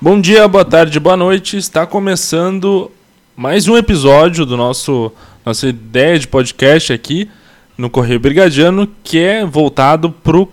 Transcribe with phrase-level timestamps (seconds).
[0.00, 1.56] Bom dia, boa tarde, boa noite.
[1.56, 2.88] Está começando
[3.36, 5.10] mais um episódio do nosso
[5.44, 7.28] nossa ideia de podcast aqui
[7.76, 10.48] no Correio Brigadiano, que é voltado pro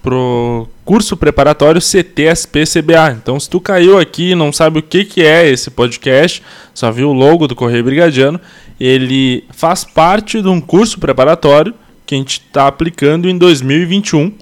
[0.00, 3.18] pro curso preparatório CTSP-CBA.
[3.22, 6.42] Então, se tu caiu aqui e não sabe o que, que é esse podcast,
[6.72, 8.40] só viu o logo do Correio Brigadiano,
[8.80, 11.74] ele faz parte de um curso preparatório
[12.06, 14.32] que a gente está aplicando em 2021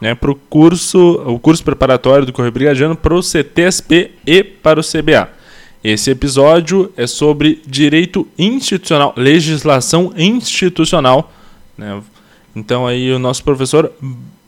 [0.00, 4.80] né, para o curso, o curso preparatório do Correio Brigadiano para o CTSP e para
[4.80, 5.28] o CBA.
[5.82, 11.32] Esse episódio é sobre direito institucional, legislação institucional.
[11.76, 12.02] Né?
[12.54, 13.92] Então aí o nosso professor,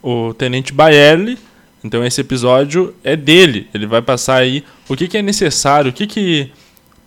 [0.01, 1.37] o Tenente Baerle,
[1.83, 3.67] então esse episódio é dele.
[3.73, 6.51] Ele vai passar aí o que, que é necessário, o que que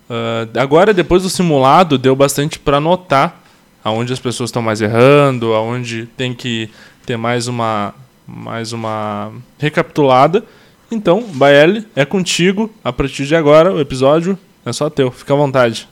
[0.09, 3.43] uh, agora depois do simulado deu bastante para notar
[3.83, 6.69] aonde as pessoas estão mais errando, aonde tem que
[7.05, 7.93] ter mais uma
[8.27, 10.43] mais uma recapitulada.
[10.91, 12.69] Então, Baeli, é contigo.
[12.83, 15.09] A partir de agora, o episódio é só teu.
[15.09, 15.87] Fica à vontade.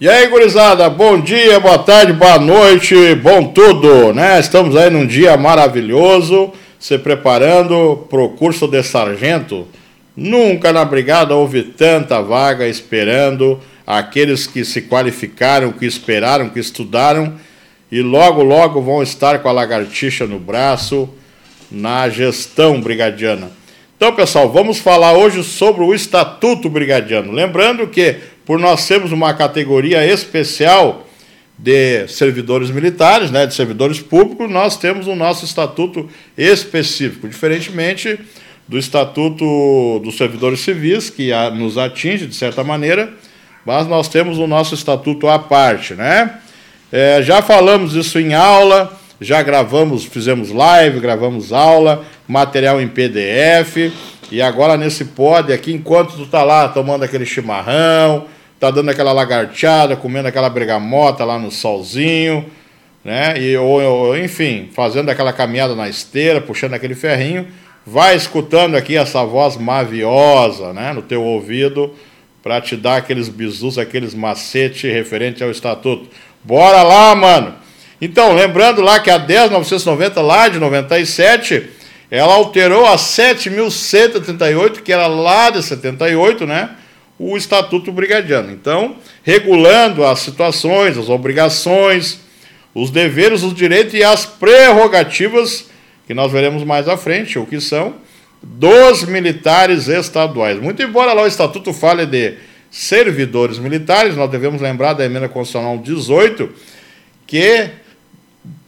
[0.00, 4.38] E aí, gurizada, bom dia, boa tarde, boa noite, bom tudo, né?
[4.38, 9.66] Estamos aí num dia maravilhoso, se preparando para o curso de sargento.
[10.16, 17.34] Nunca na brigada houve tanta vaga esperando aqueles que se qualificaram, que esperaram, que estudaram
[17.90, 21.08] e logo, logo vão estar com a lagartixa no braço
[21.72, 23.50] na gestão brigadiana.
[23.96, 27.32] Então, pessoal, vamos falar hoje sobre o Estatuto Brigadiano.
[27.32, 31.08] Lembrando que, por nós termos uma categoria especial
[31.56, 38.18] de servidores militares, né, de servidores públicos, nós temos o nosso estatuto específico, diferentemente
[38.66, 43.12] do estatuto dos servidores civis, que nos atinge de certa maneira,
[43.64, 46.38] mas nós temos o nosso estatuto à parte, né?
[46.90, 53.92] É, já falamos isso em aula, já gravamos, fizemos live, gravamos aula, material em PDF.
[54.30, 58.26] E agora nesse pod aqui, enquanto tu tá lá tomando aquele chimarrão,
[58.58, 62.46] tá dando aquela lagarteada, comendo aquela bergamota lá no solzinho,
[63.04, 63.40] né?
[63.40, 67.46] E, ou, ou, enfim, fazendo aquela caminhada na esteira, puxando aquele ferrinho,
[67.86, 71.92] vai escutando aqui essa voz maviosa, né, no teu ouvido,
[72.42, 76.08] para te dar aqueles bisus, aqueles macetes referente ao estatuto.
[76.44, 77.61] Bora lá, mano!
[78.04, 81.70] Então, lembrando lá que a 10.990, lá de 97,
[82.10, 86.70] ela alterou a 7.138, que era lá de 78, né?
[87.16, 88.50] O Estatuto Brigadiano.
[88.50, 92.18] Então, regulando as situações, as obrigações,
[92.74, 95.70] os deveres, os direitos e as prerrogativas,
[96.04, 97.94] que nós veremos mais à frente, o que são,
[98.42, 100.60] dos militares estaduais.
[100.60, 102.34] Muito embora lá o Estatuto fale de
[102.68, 106.50] servidores militares, nós devemos lembrar da emenda constitucional 18,
[107.28, 107.70] que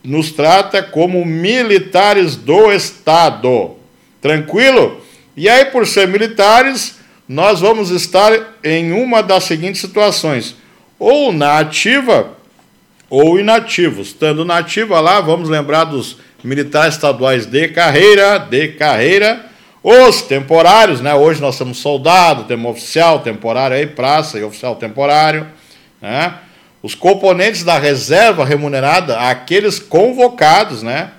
[0.04, 3.76] nos trata como militares do Estado.
[4.20, 5.00] Tranquilo?
[5.34, 8.32] E aí, por ser militares, nós vamos estar
[8.62, 10.54] em uma das seguintes situações:
[10.98, 12.36] ou na ativa
[13.08, 14.08] ou inativos.
[14.08, 19.46] Estando na ativa lá, vamos lembrar dos militares estaduais de carreira, de carreira,
[19.82, 21.14] os temporários, né?
[21.14, 25.46] Hoje nós temos soldado, temos oficial temporário aí, praça e oficial temporário,
[26.00, 26.34] né?
[26.84, 31.12] Os componentes da reserva remunerada, aqueles convocados, né?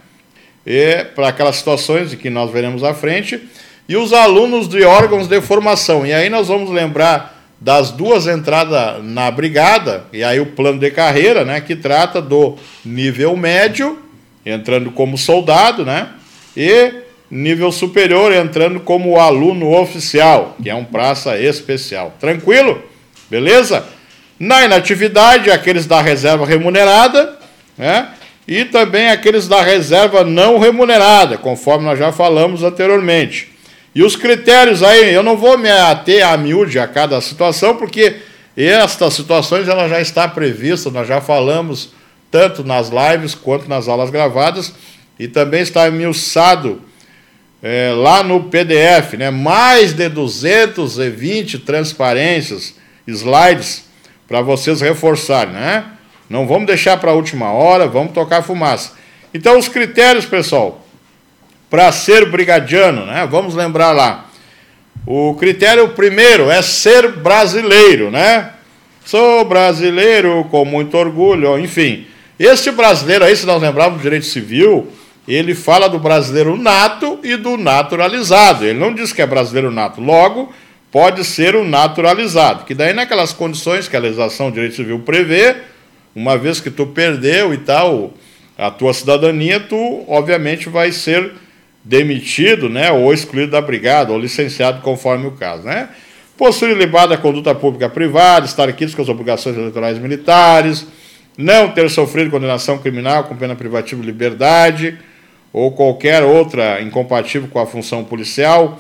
[1.16, 3.42] Para aquelas situações que nós veremos à frente,
[3.90, 6.06] e os alunos de órgãos de formação.
[6.06, 10.92] E aí nós vamos lembrar das duas entradas na brigada, e aí o plano de
[10.92, 11.60] carreira, né?
[11.60, 12.56] Que trata do
[12.86, 13.98] nível médio,
[14.46, 16.10] entrando como soldado, né?
[16.56, 16.94] E
[17.28, 22.14] nível superior, entrando como aluno oficial, que é um praça especial.
[22.20, 22.84] Tranquilo?
[23.32, 23.95] Beleza?
[24.40, 27.38] Na inatividade, aqueles da reserva remunerada,
[27.78, 28.10] né?
[28.48, 33.52] E também aqueles da reserva não remunerada, conforme nós já falamos anteriormente.
[33.94, 38.18] E os critérios aí, eu não vou me ater a miúde a cada situação, porque
[38.56, 41.94] estas situações ela já está prevista, nós já falamos
[42.30, 44.74] tanto nas lives quanto nas aulas gravadas,
[45.18, 46.82] e também está emilçado
[47.64, 49.32] é, lá no PDF, né?
[49.32, 52.76] mais de 220 transparências,
[53.08, 53.85] slides,
[54.28, 55.86] para vocês reforçarem, né?
[56.30, 58.94] Não vamos deixar para a última hora, vamos tocar fumaça.
[59.34, 60.86] Então, os critérios, pessoal,
[61.70, 63.28] para ser brigadiano, né?
[63.30, 64.26] Vamos lembrar lá.
[65.06, 68.52] O critério primeiro é ser brasileiro, né?
[69.06, 72.08] Sou brasileiro com muito orgulho, enfim.
[72.40, 74.92] Este brasileiro aí, se nós lembrarmos do direito civil,
[75.28, 78.66] ele fala do brasileiro nato e do naturalizado.
[78.66, 80.02] Ele não diz que é brasileiro nato.
[80.02, 80.52] Logo,
[80.96, 85.58] pode ser o naturalizado, que daí naquelas condições que a legislação do direito civil prevê,
[86.16, 88.14] uma vez que tu perdeu e tal
[88.58, 91.34] a tua cidadania, tu obviamente vai ser
[91.84, 95.90] demitido, né, ou excluído da brigada, ou licenciado conforme o caso, né?
[96.38, 100.88] Possuir ilibada conduta pública privada, estar quites com as obrigações eleitorais militares,
[101.38, 104.98] não ter sofrido condenação criminal com pena privativa de liberdade
[105.52, 108.80] ou qualquer outra incompatível com a função policial,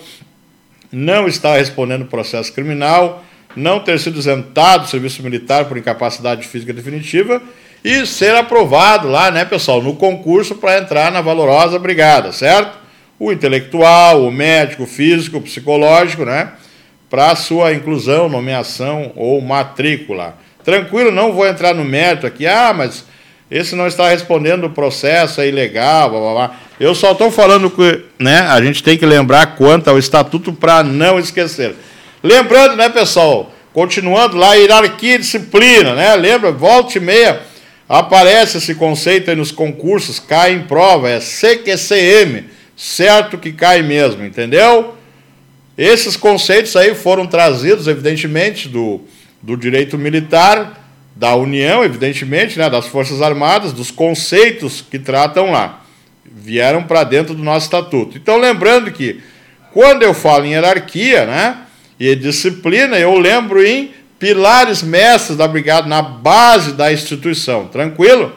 [0.95, 3.21] não estar respondendo processo criminal,
[3.53, 7.41] não ter sido isentado do serviço militar por incapacidade física definitiva
[7.83, 12.77] e ser aprovado lá, né, pessoal, no concurso para entrar na valorosa brigada, certo?
[13.19, 16.53] O intelectual, o médico, o físico, o psicológico, né,
[17.09, 20.37] para sua inclusão, nomeação ou matrícula.
[20.63, 23.05] Tranquilo, não vou entrar no mérito aqui, ah, mas
[23.49, 26.55] esse não está respondendo o processo, é ilegal, blá blá blá.
[26.79, 30.83] Eu só estou falando que né, a gente tem que lembrar quanto ao estatuto para
[30.83, 31.75] não esquecer.
[32.23, 36.15] Lembrando, né, pessoal, continuando lá, hierarquia e disciplina, né?
[36.15, 37.41] Lembra, volta e meia,
[37.87, 42.45] aparece esse conceito aí nos concursos, cai em prova, é CQCM,
[42.75, 44.95] certo que cai mesmo, entendeu?
[45.77, 49.01] Esses conceitos aí foram trazidos, evidentemente, do,
[49.41, 50.84] do direito militar,
[51.15, 55.81] da União, evidentemente, né, das Forças Armadas, dos conceitos que tratam lá.
[56.25, 58.17] Vieram para dentro do nosso estatuto.
[58.17, 59.21] Então, lembrando que,
[59.71, 61.57] quando eu falo em hierarquia, né,
[61.97, 68.35] e disciplina, eu lembro em pilares mestres da brigada, na base da instituição, tranquilo?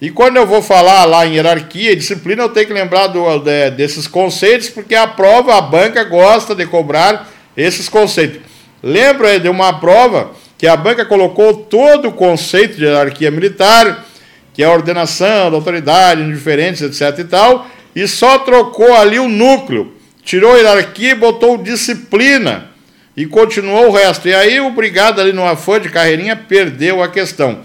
[0.00, 3.38] E quando eu vou falar lá em hierarquia e disciplina, eu tenho que lembrar do,
[3.38, 8.40] de, desses conceitos, porque a prova, a banca gosta de cobrar esses conceitos.
[8.82, 14.06] Lembra de uma prova que a banca colocou todo o conceito de hierarquia militar,
[14.54, 19.28] que é a ordenação da autoridade, indiferentes, etc e tal, e só trocou ali o
[19.28, 22.70] núcleo tirou a hierarquia e botou disciplina
[23.16, 24.28] e continuou o resto.
[24.28, 27.60] E aí o brigado ali no afã de carreirinha perdeu a questão.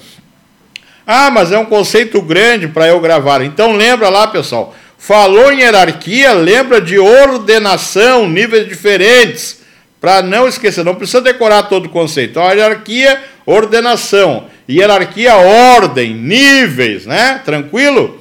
[1.06, 3.42] Ah, mas é um conceito grande para eu gravar.
[3.42, 4.76] Então lembra lá, pessoal.
[4.98, 9.61] Falou em hierarquia, lembra de ordenação, níveis diferentes.
[10.01, 12.31] Para não esquecer, não precisa decorar todo o conceito.
[12.31, 14.45] Então, hierarquia, ordenação.
[14.68, 17.39] Hierarquia, ordem, níveis, né?
[17.45, 18.19] Tranquilo?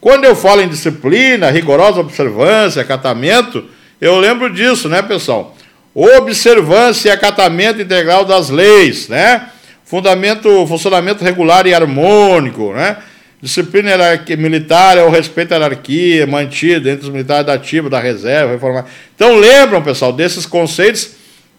[0.00, 3.64] Quando eu falo em disciplina, rigorosa observância, acatamento,
[4.00, 5.56] eu lembro disso, né, pessoal?
[5.92, 9.48] Observância e acatamento integral das leis, né?
[9.84, 12.98] Fundamento, funcionamento regular e harmônico, né?
[13.46, 13.92] Disciplina
[14.36, 18.86] militar é o respeito à hierarquia mantido entre os militares da ativa, da reserva, reformar.
[19.14, 21.12] Então lembram, pessoal, desses conceitos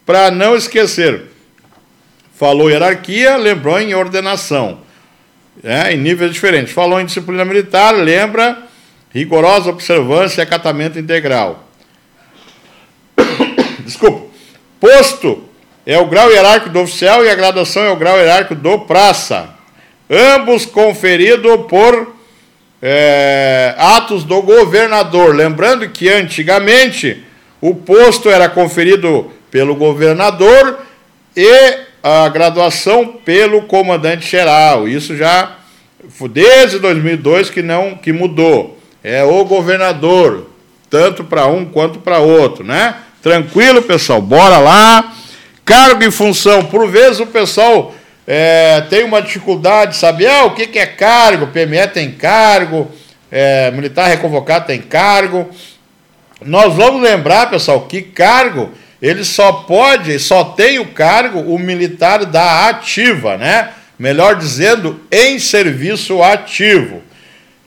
[0.05, 1.27] para não esquecer.
[2.35, 4.81] Falou hierarquia, lembrou em ordenação,
[5.63, 6.73] é, em níveis diferentes.
[6.73, 8.63] Falou em disciplina militar, lembra
[9.13, 11.69] rigorosa observância e acatamento integral.
[13.85, 14.27] Desculpa.
[14.77, 15.47] Posto
[15.85, 19.55] é o grau hierárquico do oficial e a graduação é o grau hierárquico do praça.
[20.09, 22.15] Ambos conferidos por
[22.81, 25.36] é, atos do governador.
[25.36, 27.24] Lembrando que antigamente
[27.59, 30.80] o posto era conferido pelo governador
[31.36, 34.88] e a graduação pelo comandante geral.
[34.88, 35.57] Isso já
[36.31, 38.77] desde 2002 que não que mudou.
[39.04, 40.50] É o governador,
[40.89, 42.95] tanto para um quanto para outro, né?
[43.21, 44.21] Tranquilo, pessoal?
[44.21, 45.13] Bora lá.
[45.65, 46.63] Cargo e função.
[46.65, 47.94] Por vezes o pessoal
[48.27, 51.47] é, tem uma dificuldade de saber ah, o que, que é cargo.
[51.47, 52.91] PME tem cargo,
[53.31, 55.50] é, militar reconvocado tem cargo.
[56.41, 58.69] Nós vamos lembrar, pessoal, que cargo
[59.01, 63.69] ele só pode, só tem o cargo o militar da ativa, né?
[63.97, 67.01] Melhor dizendo, em serviço ativo.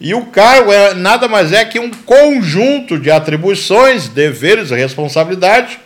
[0.00, 5.78] E o cargo é nada mais é que um conjunto de atribuições, deveres e responsabilidade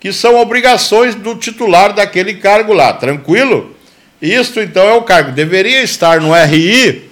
[0.00, 3.76] que são obrigações do titular daquele cargo lá, tranquilo?
[4.20, 5.32] Isto então é o cargo.
[5.32, 7.08] Deveria estar no RI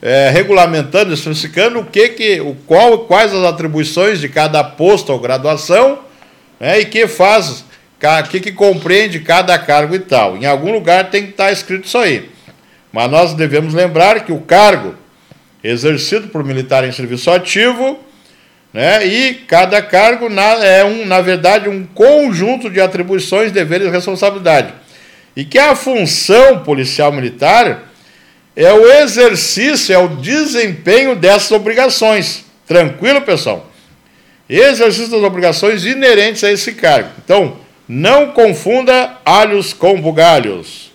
[0.00, 5.18] é, regulamentando, especificando o que, que o qual, quais as atribuições de cada posto ou
[5.18, 6.00] graduação
[6.60, 7.64] né, e que faz,
[8.20, 10.36] o que, que compreende cada cargo e tal.
[10.36, 12.30] Em algum lugar tem que estar escrito isso aí.
[12.92, 14.94] Mas nós devemos lembrar que o cargo
[15.62, 17.98] exercido por militar em serviço ativo,
[18.72, 19.06] né?
[19.06, 24.72] E cada cargo na, é um, na verdade, um conjunto de atribuições, deveres e responsabilidade.
[25.36, 27.92] E que a função policial militar
[28.56, 32.46] é o exercício, é o desempenho dessas obrigações.
[32.66, 33.70] Tranquilo, pessoal?
[34.48, 37.10] Exercício das obrigações inerentes a esse cargo.
[37.22, 40.90] Então, não confunda alhos com bugalhos.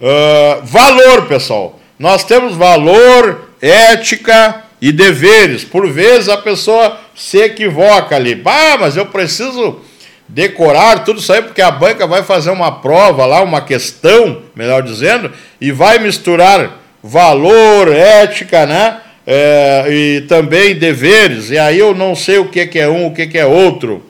[0.00, 1.80] Uh, valor, pessoal.
[1.98, 5.64] Nós temos valor, ética e deveres.
[5.64, 8.40] Por vezes a pessoa se equivoca ali.
[8.44, 9.80] Ah, mas eu preciso
[10.28, 14.82] decorar tudo isso aí, porque a banca vai fazer uma prova lá, uma questão, melhor
[14.82, 18.98] dizendo, e vai misturar valor, ética, né?
[19.30, 23.14] é, e também deveres, e aí eu não sei o que, que é um, o
[23.14, 24.02] que, que é outro.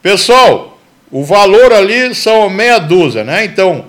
[0.00, 0.78] Pessoal,
[1.10, 3.44] o valor ali são meia dúzia, né?
[3.44, 3.86] Então,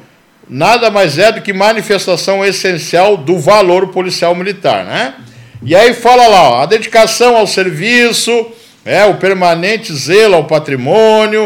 [0.50, 5.14] nada mais é do que manifestação essencial do valor policial militar, né?
[5.62, 8.48] E aí fala lá, ó, a dedicação ao serviço,
[8.88, 11.46] é, o permanente zelo ao patrimônio,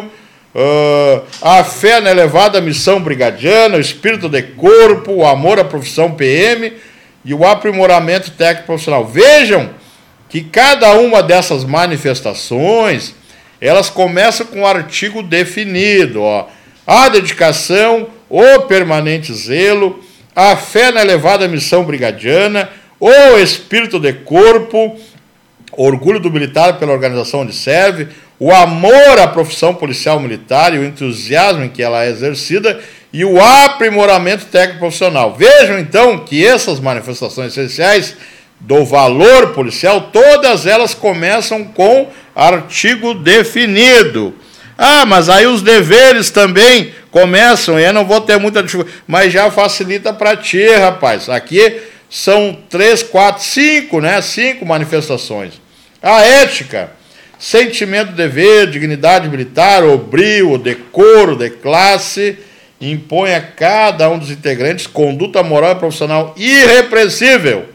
[0.54, 6.12] uh, a fé na elevada missão brigadiana, o espírito de corpo, o amor à profissão
[6.12, 6.72] PM
[7.26, 9.06] e o aprimoramento técnico profissional.
[9.06, 9.72] Vejam
[10.30, 13.16] que cada uma dessas manifestações,
[13.60, 16.48] elas começam com um artigo definido, ó.
[16.86, 20.00] A dedicação, o permanente zelo,
[20.36, 22.70] a fé na elevada missão brigadiana,
[23.00, 24.96] o espírito de corpo,
[25.72, 28.08] orgulho do militar pela organização onde serve,
[28.40, 32.80] o amor à profissão policial militar e o entusiasmo em que ela é exercida
[33.14, 35.36] e o aprimoramento técnico profissional.
[35.36, 38.16] Vejam então que essas manifestações essenciais
[38.60, 44.34] do valor policial, todas elas começam com artigo definido.
[44.78, 49.32] Ah, mas aí os deveres também começam, e eu não vou ter muita dificuldade, mas
[49.32, 51.30] já facilita para ti, rapaz.
[51.30, 54.22] Aqui são três, quatro, cinco, né?
[54.22, 55.54] Cinco manifestações.
[56.04, 56.92] A ética,
[57.40, 62.38] sentimento de dever, dignidade militar, o brio, decoro de classe,
[62.82, 67.70] impõe a cada um dos integrantes conduta moral e profissional irrepreensível,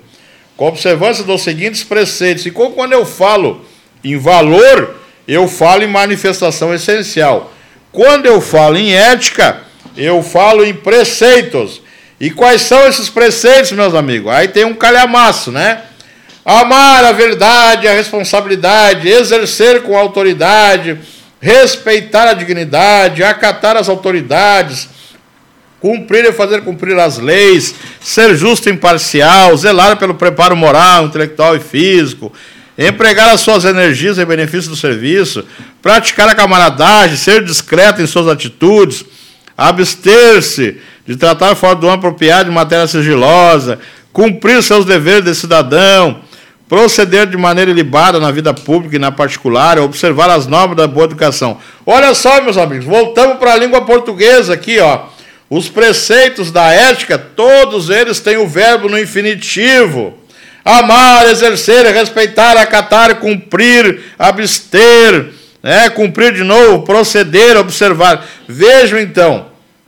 [0.55, 2.45] com observância dos seguintes preceitos.
[2.45, 3.65] E quando eu falo
[4.05, 7.53] em valor, eu falo em manifestação essencial.
[7.91, 9.63] Quando eu falo em ética,
[9.97, 11.86] eu falo em preceitos.
[12.19, 14.33] E quais são esses preceitos, meus amigos?
[14.33, 15.83] Aí tem um calhamaço, né?
[16.45, 20.99] Amar a verdade, a responsabilidade, exercer com autoridade,
[21.41, 24.89] respeitar a dignidade, acatar as autoridades,
[25.81, 31.55] cumprir e fazer cumprir as leis, ser justo e imparcial, zelar pelo preparo moral, intelectual
[31.55, 32.33] e físico,
[32.79, 35.45] empregar as suas energias em benefício do serviço,
[35.83, 39.05] praticar a camaradagem, ser discreto em suas atitudes,
[39.57, 43.79] abster-se de tratar fora do apropriado de matéria sigilosa,
[44.13, 46.21] cumprir seus deveres de cidadão,
[46.69, 51.05] proceder de maneira ilibada na vida pública e na particular, observar as normas da boa
[51.05, 51.59] educação.
[51.85, 55.01] Olha só, meus amigos, voltamos para a língua portuguesa aqui, ó.
[55.49, 60.15] Os preceitos da ética, todos eles têm o verbo no infinitivo.
[60.65, 65.31] Amar, exercer, respeitar, acatar, cumprir, abster,
[65.63, 65.89] né?
[65.91, 68.27] cumprir de novo, proceder, observar.
[68.49, 69.47] Vejam então,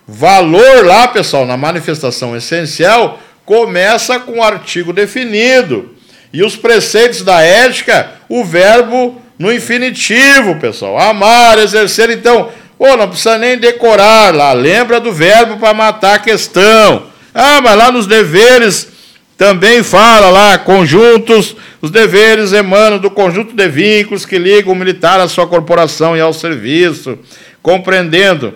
[0.08, 5.94] valor lá, pessoal, na manifestação essencial, começa com o artigo definido.
[6.32, 10.98] E os preceitos da ética, o verbo no infinitivo, pessoal.
[10.98, 16.18] Amar, exercer, então, Pô, não precisa nem decorar lá, lembra do verbo para matar a
[16.20, 17.08] questão.
[17.34, 18.88] Ah, mas lá nos deveres
[19.36, 25.18] também fala lá, conjuntos, os deveres emanam do conjunto de vínculos que ligam o militar
[25.18, 27.18] à sua corporação e ao serviço,
[27.60, 28.54] compreendendo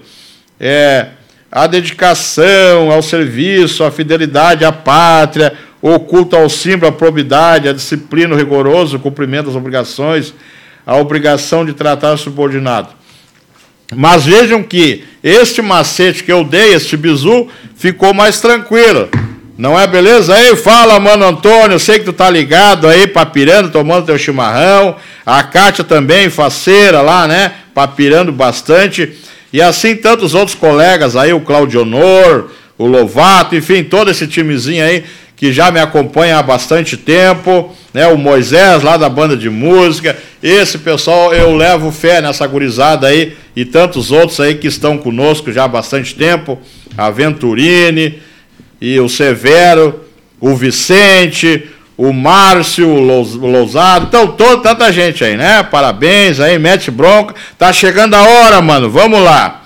[0.58, 1.06] é,
[1.52, 7.74] a dedicação ao serviço, a fidelidade à pátria, o culto ao símbolo, a probidade, a
[7.74, 10.32] disciplina, o rigoroso o cumprimento das obrigações,
[10.86, 12.88] a obrigação de tratar o subordinado.
[13.94, 19.10] Mas vejam que este macete que eu dei, este bizu, ficou mais tranquilo.
[19.58, 20.34] Não é beleza?
[20.34, 24.96] Aí fala, mano Antônio, sei que tu tá ligado aí, papirando, tomando teu chimarrão.
[25.26, 27.52] A Kátia também, faceira lá, né?
[27.74, 29.12] Papirando bastante.
[29.52, 34.84] E assim tantos outros colegas aí, o Claudio Honor, o Lovato, enfim, todo esse timezinho
[34.84, 35.04] aí
[35.42, 38.06] que já me acompanha há bastante tempo, né?
[38.06, 40.16] O Moisés lá da banda de música.
[40.40, 45.50] Esse pessoal, eu levo fé nessa gurizada aí e tantos outros aí que estão conosco
[45.50, 46.60] já há bastante tempo,
[46.96, 48.20] a Venturini
[48.80, 50.04] e o Severo,
[50.40, 51.68] o Vicente,
[52.02, 55.62] o Márcio, Lousado, então toda tanta gente aí, né?
[55.62, 57.32] Parabéns aí, mete bronca.
[57.56, 58.90] Tá chegando a hora, mano.
[58.90, 59.62] Vamos lá.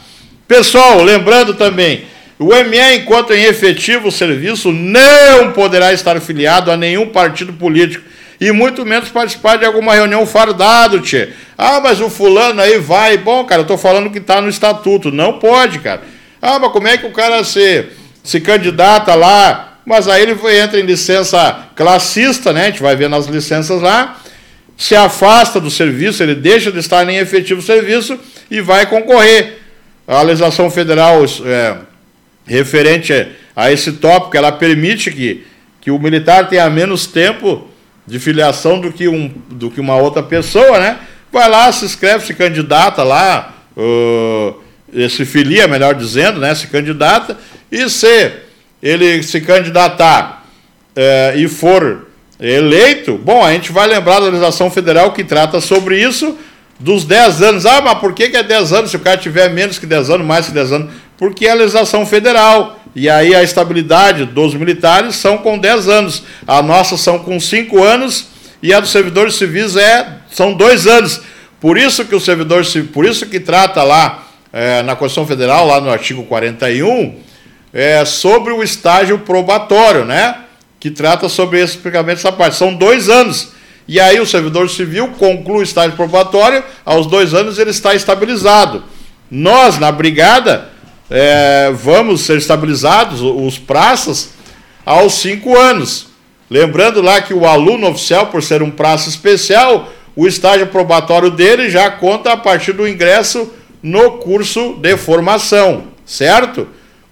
[0.46, 2.04] Pessoal, lembrando também,
[2.38, 8.04] o ME, enquanto em efetivo serviço, não poderá estar filiado a nenhum partido político
[8.38, 11.30] e muito menos participar de alguma reunião fardado, tchê.
[11.56, 13.16] Ah, mas o fulano aí vai.
[13.16, 15.10] Bom, cara, eu tô falando que tá no estatuto.
[15.10, 16.02] Não pode, cara.
[16.42, 17.86] Ah, mas como é que o cara se,
[18.22, 19.65] se candidata lá?
[19.86, 22.62] Mas aí ele entra em licença classista, né?
[22.62, 24.20] A gente vai ver nas licenças lá.
[24.76, 28.18] Se afasta do serviço, ele deixa de estar em efetivo serviço
[28.50, 29.58] e vai concorrer.
[30.06, 31.76] A legislação federal é,
[32.46, 35.46] referente a esse tópico, ela permite que,
[35.80, 37.68] que o militar tenha menos tempo
[38.04, 40.98] de filiação do que, um, do que uma outra pessoa, né?
[41.32, 46.54] Vai lá, se inscreve, se candidata lá, uh, se filia, melhor dizendo, né?
[46.54, 47.36] Se candidata,
[47.70, 48.45] e se
[48.86, 50.44] ele se candidatar
[50.96, 52.06] uh, e for
[52.38, 56.36] eleito, bom, a gente vai lembrar da legislação federal que trata sobre isso,
[56.78, 57.66] dos 10 anos.
[57.66, 60.10] Ah, mas por que, que é 10 anos se o cara tiver menos que 10
[60.10, 60.92] anos, mais que 10 anos?
[61.18, 62.78] Porque é a legislação federal.
[62.94, 66.22] E aí a estabilidade dos militares são com 10 anos.
[66.46, 68.28] A nossa são com 5 anos
[68.62, 71.20] e a dos servidores civis é, são 2 anos.
[71.60, 75.80] Por isso que o servidor por isso que trata lá é, na Constituição Federal, lá
[75.80, 77.25] no artigo 41,
[77.76, 80.34] é, sobre o estágio probatório, né?
[80.80, 82.56] Que trata sobre explicamente essa parte.
[82.56, 83.52] São dois anos.
[83.86, 88.82] E aí o servidor civil conclui o estágio probatório, aos dois anos ele está estabilizado.
[89.30, 90.70] Nós, na brigada,
[91.10, 94.30] é, vamos ser estabilizados, os praças,
[94.84, 96.06] aos cinco anos.
[96.48, 101.68] Lembrando lá que o aluno oficial, por ser um praça especial, o estágio probatório dele
[101.68, 103.52] já conta a partir do ingresso
[103.82, 106.66] no curso de formação, certo?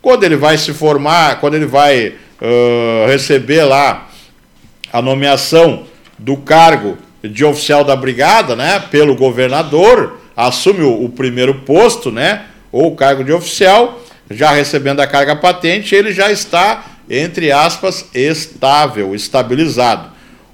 [0.04, 4.06] Quando ele vai se formar, quando ele vai uh, receber lá
[4.92, 5.84] a nomeação
[6.18, 12.42] do cargo de oficial da brigada, né, pelo governador, assume o, o primeiro posto, né,
[12.70, 13.98] ou o cargo de oficial,
[14.30, 20.10] já recebendo a carga patente, ele já está, entre aspas, estável, estabilizado.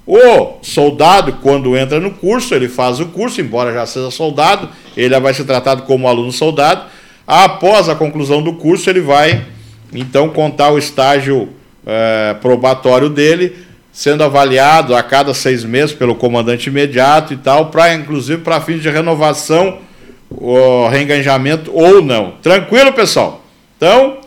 [0.07, 5.19] O soldado, quando entra no curso, ele faz o curso, embora já seja soldado, ele
[5.19, 6.85] vai ser tratado como aluno soldado.
[7.25, 9.45] Após a conclusão do curso, ele vai
[9.93, 11.49] então contar o estágio
[11.85, 13.55] é, probatório dele,
[13.91, 18.81] sendo avaliado a cada seis meses pelo comandante imediato e tal, para inclusive para fins
[18.81, 19.79] de renovação,
[20.29, 22.35] o reenganjamento ou não.
[22.41, 23.43] Tranquilo, pessoal?
[23.75, 24.17] Então,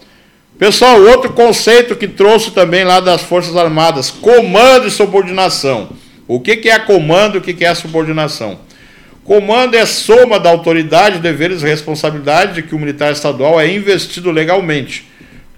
[0.59, 5.89] pessoal, outro conceito que trouxe também lá das Forças Armadas, comando e subordinação.
[6.27, 8.59] O que, que é comando e o que, que é subordinação?
[9.25, 14.31] Comando é soma da autoridade, deveres e responsabilidade de que o militar estadual é investido
[14.31, 15.09] legalmente,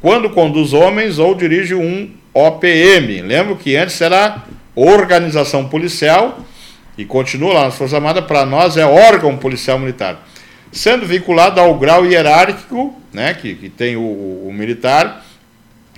[0.00, 3.22] quando conduz homens ou dirige um OPM.
[3.22, 4.44] Lembro que antes era
[4.76, 6.38] organização policial
[6.96, 10.24] e continua lá nas Forças Armadas, para nós é órgão policial militar.
[10.70, 15.24] Sendo vinculado ao grau hierárquico, né, que, que tem o, o, o militar,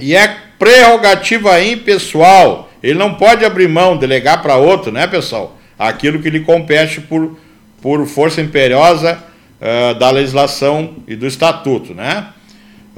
[0.01, 2.71] e é prerrogativa impessoal.
[2.83, 5.59] Ele não pode abrir mão, delegar para outro, né, pessoal?
[5.79, 7.37] Aquilo que lhe compete por,
[7.81, 9.23] por força imperiosa
[9.61, 12.29] uh, da legislação e do estatuto, né?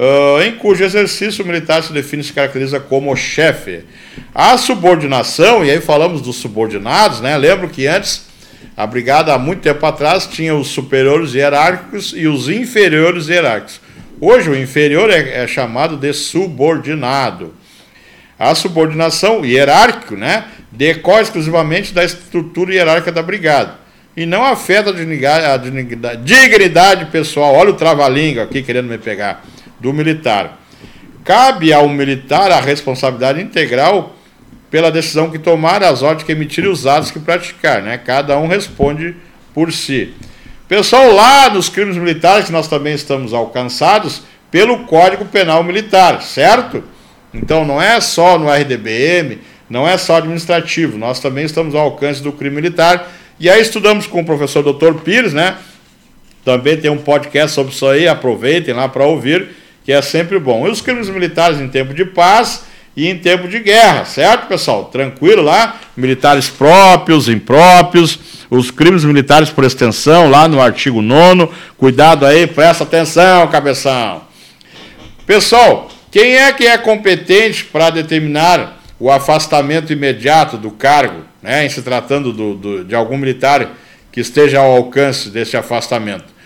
[0.01, 3.85] uh, em cujo exercício o militar se define e se caracteriza como chefe.
[4.35, 7.37] A subordinação, e aí falamos dos subordinados, né?
[7.37, 8.29] Lembro que antes
[8.77, 13.81] a brigada, há muito tempo atrás, tinha os superiores hierárquicos e os inferiores hierárquicos.
[14.19, 17.55] Hoje o inferior é, é chamado de subordinado.
[18.38, 23.81] A subordinação hierárquico, né, decorre exclusivamente da estrutura hierárquica da brigada
[24.16, 27.55] e não afeta a dignidade pessoal.
[27.55, 29.44] Olha o trava-língua aqui querendo me pegar
[29.79, 30.59] do militar.
[31.25, 34.16] Cabe ao militar a responsabilidade integral
[34.70, 37.83] pela decisão que tomar, as ordens que emitir e os atos que praticar.
[37.83, 37.99] Né?
[37.99, 39.16] Cada um responde
[39.53, 40.14] por si.
[40.68, 46.83] Pessoal, lá nos crimes militares, que nós também estamos alcançados pelo Código Penal Militar, certo?
[47.35, 52.23] Então não é só no RDBM, não é só administrativo, nós também estamos ao alcance
[52.23, 53.09] do crime militar.
[53.40, 55.00] E aí estudamos com o professor Dr.
[55.03, 55.57] Pires, né?
[56.44, 59.48] Também tem um podcast sobre isso aí, aproveitem lá para ouvir
[59.83, 60.68] que é sempre bom.
[60.68, 64.85] E os crimes militares em tempo de paz e em tempo de guerra, certo, pessoal?
[64.85, 65.81] Tranquilo lá?
[65.96, 68.18] Militares próprios, impróprios,
[68.50, 71.48] os crimes militares por extensão, lá no artigo 9.
[71.79, 74.22] Cuidado aí, presta atenção, cabeção.
[75.26, 81.68] Pessoal, quem é que é competente para determinar o afastamento imediato do cargo, né, em
[81.68, 83.70] se tratando do, do, de algum militar
[84.12, 86.40] que esteja ao alcance desse afastamento?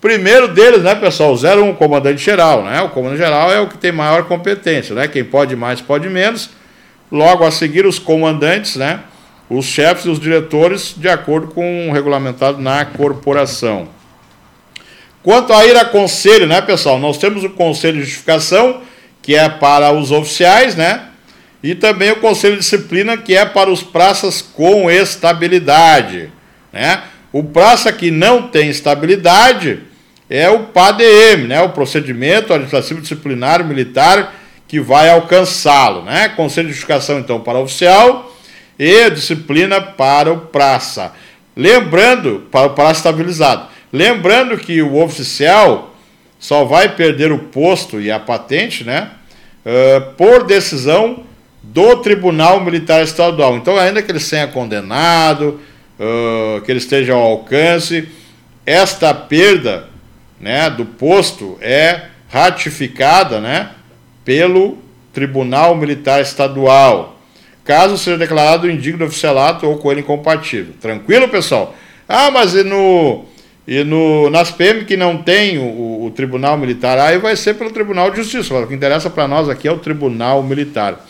[0.00, 2.80] Primeiro deles, né, pessoal, 01, comandante geral, né?
[2.82, 5.08] O comandante geral é o que tem maior competência, né?
[5.08, 6.50] Quem pode mais, pode menos.
[7.10, 9.00] Logo a seguir, os comandantes, né?
[9.50, 13.88] Os chefes e os diretores, de acordo com o regulamentado na corporação.
[15.20, 17.00] Quanto a ir a conselho, né, pessoal?
[17.00, 18.82] Nós temos o conselho de justificação,
[19.20, 21.07] que é para os oficiais, né?
[21.62, 26.30] E também o conselho de disciplina, que é para os praças com estabilidade,
[26.72, 27.02] né?
[27.32, 29.80] O praça que não tem estabilidade,
[30.30, 34.34] é o PADM, né, o procedimento administrativo disciplinar militar
[34.66, 36.28] que vai alcançá-lo, né?
[36.28, 38.34] Conselho de justificação então para oficial
[38.78, 41.12] e disciplina para o praça.
[41.56, 43.68] Lembrando, para o praça estabilizado.
[43.90, 45.96] Lembrando que o oficial
[46.38, 49.10] só vai perder o posto e a patente, né?
[49.64, 51.24] Uh, por decisão
[51.62, 53.56] do Tribunal Militar Estadual.
[53.56, 55.60] Então, ainda que ele seja condenado,
[55.98, 58.08] uh, que ele esteja ao alcance,
[58.64, 59.88] esta perda
[60.40, 63.70] né, do posto é ratificada né,
[64.24, 64.78] pelo
[65.12, 67.18] Tribunal Militar Estadual.
[67.64, 70.74] caso seja declarado indigno oficialato ou com ele incompatível.
[70.80, 71.74] Tranquilo, pessoal?
[72.08, 73.26] Ah, mas e no
[73.70, 77.70] e no, nas PM que não tem o, o, Tribunal Militar, aí vai ser pelo
[77.70, 78.54] Tribunal de Justiça.
[78.54, 81.04] O que interessa para nós aqui é o Tribunal Militar.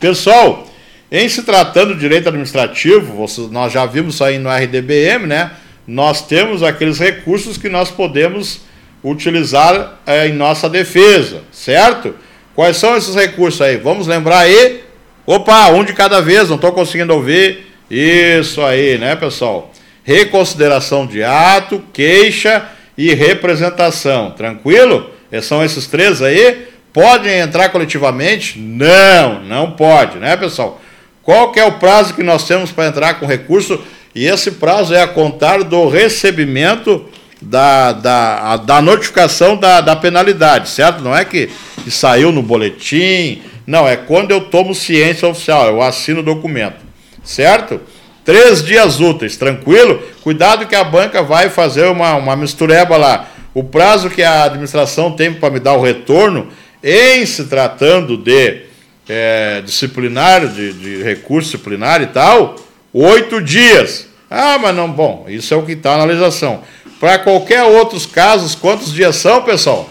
[0.00, 0.66] Pessoal,
[1.12, 5.52] em se tratando de direito administrativo, nós já vimos aí no RDBM, né?
[5.86, 8.62] Nós temos aqueles recursos que nós podemos
[9.04, 12.14] utilizar é, em nossa defesa, certo?
[12.54, 13.76] Quais são esses recursos aí?
[13.76, 14.82] Vamos lembrar aí.
[15.26, 17.66] Opa, um de cada vez, não estou conseguindo ouvir.
[17.90, 19.70] Isso aí, né, pessoal?
[20.10, 24.32] reconsideração de ato, queixa e representação.
[24.32, 25.10] Tranquilo?
[25.42, 26.66] São esses três aí?
[26.92, 28.58] Podem entrar coletivamente?
[28.58, 30.80] Não, não pode, né, pessoal?
[31.22, 33.80] Qual que é o prazo que nós temos para entrar com recurso?
[34.14, 37.06] E esse prazo é a contar do recebimento
[37.40, 41.02] da, da, da notificação da, da penalidade, certo?
[41.02, 41.48] Não é que,
[41.84, 46.78] que saiu no boletim, não, é quando eu tomo ciência oficial, eu assino o documento,
[47.22, 47.80] certo?
[48.24, 50.02] Três dias úteis, tranquilo?
[50.22, 53.28] Cuidado que a banca vai fazer uma, uma mistureba lá.
[53.54, 56.48] O prazo que a administração tem para me dar o retorno,
[56.82, 58.62] em se tratando de
[59.08, 62.56] é, disciplinar, de, de recurso disciplinar e tal,
[62.92, 64.08] oito dias.
[64.30, 66.62] Ah, mas não, bom, isso é o que está na legislação.
[67.00, 69.88] Para qualquer outros casos, quantos dias são, pessoal?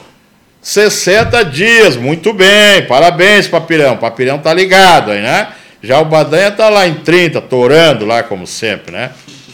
[0.61, 3.97] 60 dias, muito bem, parabéns, Papirão.
[3.97, 5.49] Papirão tá ligado aí, né?
[5.81, 9.11] Já o Badanha está lá em 30, torando lá, como sempre, né?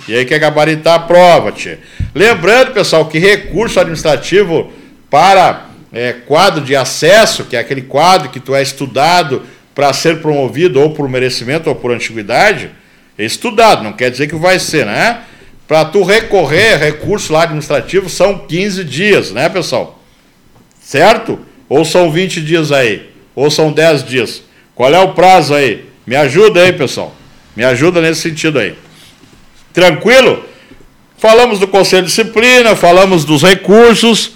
[0.08, 1.80] E aí quer gabaritar a prova, tia.
[2.13, 4.71] Lembrando, pessoal, que recurso administrativo
[5.10, 10.21] para é, quadro de acesso, que é aquele quadro que tu é estudado para ser
[10.21, 12.69] promovido ou por merecimento ou por antiguidade,
[13.17, 15.21] é estudado, não quer dizer que vai ser, né?
[15.65, 19.97] Para tu recorrer recurso lá administrativo são 15 dias, né, pessoal?
[20.81, 21.39] Certo?
[21.69, 23.10] Ou são 20 dias aí?
[23.34, 24.43] Ou são 10 dias?
[24.75, 25.86] Qual é o prazo aí?
[26.05, 27.15] Me ajuda aí, pessoal.
[27.55, 28.75] Me ajuda nesse sentido aí.
[29.73, 30.43] Tranquilo?
[31.17, 34.34] Falamos do Conselho de Disciplina, falamos dos recursos.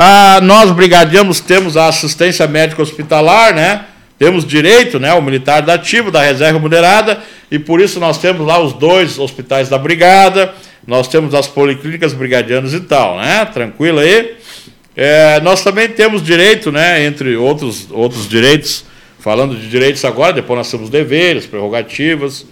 [0.00, 3.84] Ah, nós, brigadianos, temos a assistência médica hospitalar, né?
[4.16, 5.12] Temos direito, né?
[5.14, 9.18] O militar da ativo, da reserva moderada, e por isso nós temos lá os dois
[9.18, 10.54] hospitais da brigada,
[10.86, 13.44] nós temos as policlínicas brigadianas e tal, né?
[13.46, 14.36] Tranquilo aí?
[14.96, 17.04] É, nós também temos direito, né?
[17.04, 18.84] Entre outros, outros direitos
[19.18, 22.42] Falando de direitos agora, depois nós temos deveres, prerrogativas.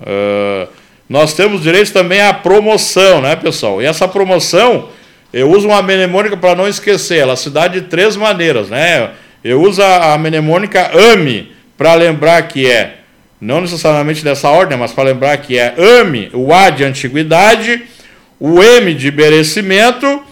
[0.00, 0.68] Uh,
[1.08, 3.82] nós temos direitos também à promoção, né, pessoal?
[3.82, 4.88] E essa promoção,
[5.34, 9.10] eu uso uma mnemônica para não esquecer, ela se dá de três maneiras, né?
[9.42, 12.98] Eu uso a, mnemônica AME para lembrar que é,
[13.40, 17.82] não necessariamente dessa ordem, mas para lembrar que é AME, o A de antiguidade,
[18.38, 20.22] o M de merecimento,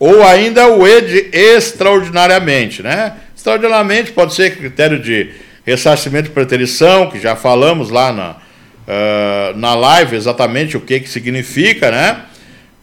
[0.00, 3.12] ou ainda o E de extraordinariamente, né?
[3.36, 5.32] Extraordinariamente, pode ser critério de
[5.66, 11.10] ressarcimento de preterição, que já falamos lá na, uh, na live exatamente o que, que
[11.10, 12.22] significa, né?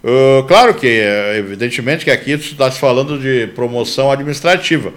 [0.04, 0.88] Uh, claro que,
[1.38, 4.92] evidentemente, que aqui está se falando de promoção administrativa.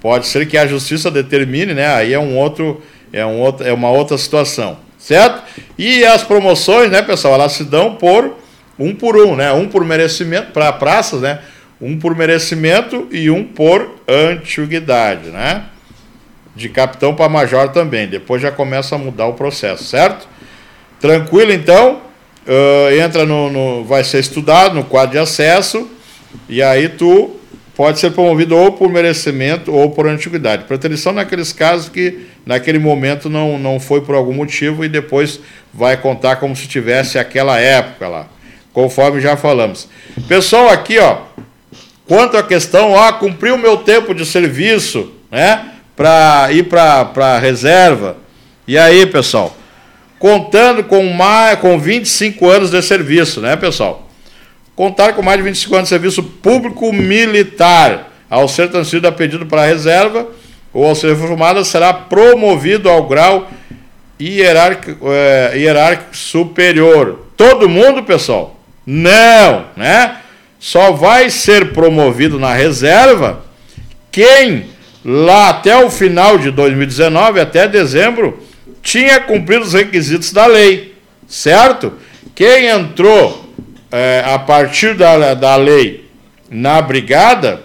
[0.00, 1.86] Pode ser que a justiça determine, né?
[1.94, 5.42] Aí é um outro, é um outro, é uma outra situação, certo?
[5.78, 8.36] E as promoções, né, pessoal, elas se dão por
[8.78, 9.52] um por um, né?
[9.52, 11.40] Um por merecimento para praças, né?
[11.80, 15.64] Um por merecimento e um por antiguidade, né?
[16.56, 18.08] De capitão para major também.
[18.08, 20.26] Depois já começa a mudar o processo, certo?
[20.98, 22.09] Tranquilo, então?
[22.46, 25.88] Uh, entra no, no, Vai ser estudado no quadro de acesso.
[26.48, 27.36] E aí tu
[27.76, 30.64] pode ser promovido ou por merecimento ou por antiguidade.
[30.64, 35.40] Preterição naqueles casos que naquele momento não, não foi por algum motivo e depois
[35.72, 38.28] vai contar como se tivesse aquela época lá,
[38.72, 39.88] conforme já falamos.
[40.28, 41.22] Pessoal, aqui ó,
[42.10, 45.74] Quanto à questão, ó, cumpri o meu tempo de serviço, né?
[45.94, 48.16] Para ir para a reserva.
[48.66, 49.56] E aí, pessoal?
[50.20, 54.08] Contando com, mais, com 25 anos de serviço, né, pessoal?
[54.76, 59.44] Contar com mais de 25 anos de serviço público militar, ao ser transferido a pedido
[59.46, 60.28] para a reserva
[60.72, 63.50] ou ao ser reformado, será promovido ao grau
[64.20, 67.26] hierárquico, é, hierárquico superior.
[67.36, 68.56] Todo mundo, pessoal?
[68.86, 70.20] Não, né?
[70.60, 73.42] só vai ser promovido na reserva
[74.12, 74.66] quem
[75.02, 78.38] lá até o final de 2019, até dezembro,
[78.82, 80.94] tinha cumprido os requisitos da lei,
[81.28, 81.92] certo?
[82.34, 83.52] Quem entrou
[83.90, 86.08] é, a partir da, da lei
[86.50, 87.62] na brigada,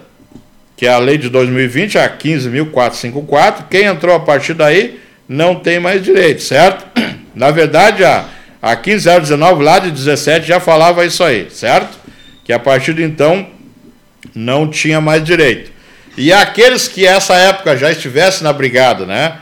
[0.76, 5.80] que é a lei de 2020, a 15.454, quem entrou a partir daí não tem
[5.80, 6.86] mais direito, certo?
[7.34, 8.26] Na verdade, a,
[8.62, 12.06] a 15.019 lá de 17 já falava isso aí, certo?
[12.46, 13.48] que a partir de então
[14.32, 15.72] não tinha mais direito.
[16.16, 19.38] E aqueles que essa época já estivessem na brigada, né?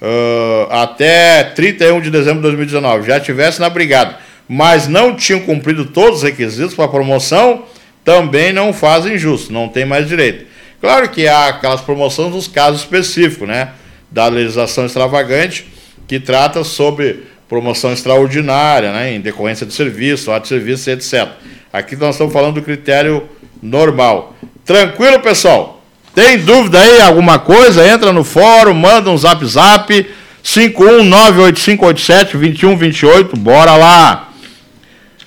[0.00, 4.16] Uh, até 31 de dezembro de 2019 já estivesse na brigada,
[4.48, 7.64] mas não tinham cumprido todos os requisitos para promoção,
[8.04, 10.46] também não fazem justo, não tem mais direito.
[10.80, 13.70] Claro que há aquelas promoções nos casos específicos, né?
[14.10, 15.66] Da legislação extravagante,
[16.06, 19.12] que trata sobre promoção extraordinária, né?
[19.12, 21.28] Em decorrência de serviço, ato de serviço, etc.
[21.72, 23.28] Aqui nós estamos falando do critério
[23.60, 24.34] normal.
[24.64, 25.77] Tranquilo, pessoal?
[26.18, 27.86] Tem dúvida aí, alguma coisa?
[27.86, 30.04] Entra no fórum, manda um zap zap.
[30.42, 34.32] 51985872128, bora lá!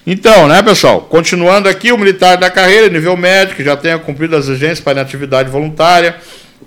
[0.05, 0.99] Então, né, pessoal?
[0.99, 4.91] Continuando aqui, o militar da carreira, nível médio, que já tenha cumprido as exigências para
[4.91, 6.17] inatividade voluntária,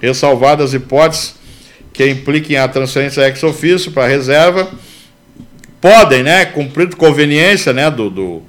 [0.00, 1.34] ressalvadas hipóteses
[1.92, 4.70] que impliquem a transferência ex ofício para reserva,
[5.82, 8.46] podem, né, cumprir conveniência né, do, do uh,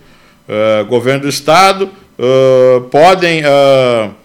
[0.87, 4.23] governo do Estado, uh, podem uh,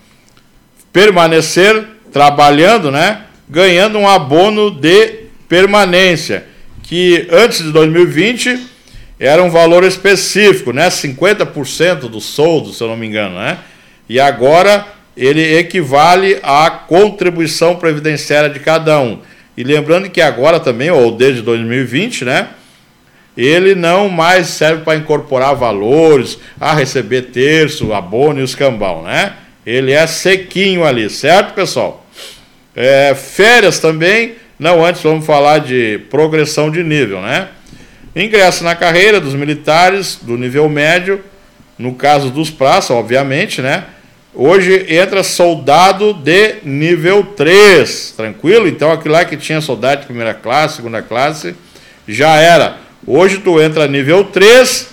[0.93, 6.45] permanecer trabalhando, né, ganhando um abono de permanência,
[6.83, 8.69] que antes de 2020
[9.21, 10.89] era um valor específico, né?
[10.89, 13.59] 50% do soldo, se eu não me engano, né?
[14.09, 19.19] E agora ele equivale à contribuição previdenciária de cada um.
[19.57, 22.49] E lembrando que agora também, ou desde 2020, né?
[23.37, 29.35] Ele não mais serve para incorporar valores, a receber terço, abono e os cambal, né?
[29.71, 32.05] Ele é sequinho ali, certo, pessoal?
[32.75, 37.51] É, férias também, não antes vamos falar de progressão de nível, né?
[38.17, 41.21] Ingressa na carreira dos militares do nível médio,
[41.79, 43.85] no caso dos praças, obviamente, né?
[44.35, 48.67] Hoje entra soldado de nível 3, tranquilo?
[48.67, 51.55] Então aquilo lá que tinha soldado de primeira classe, segunda classe,
[52.09, 52.77] já era.
[53.07, 54.89] Hoje tu entra nível 3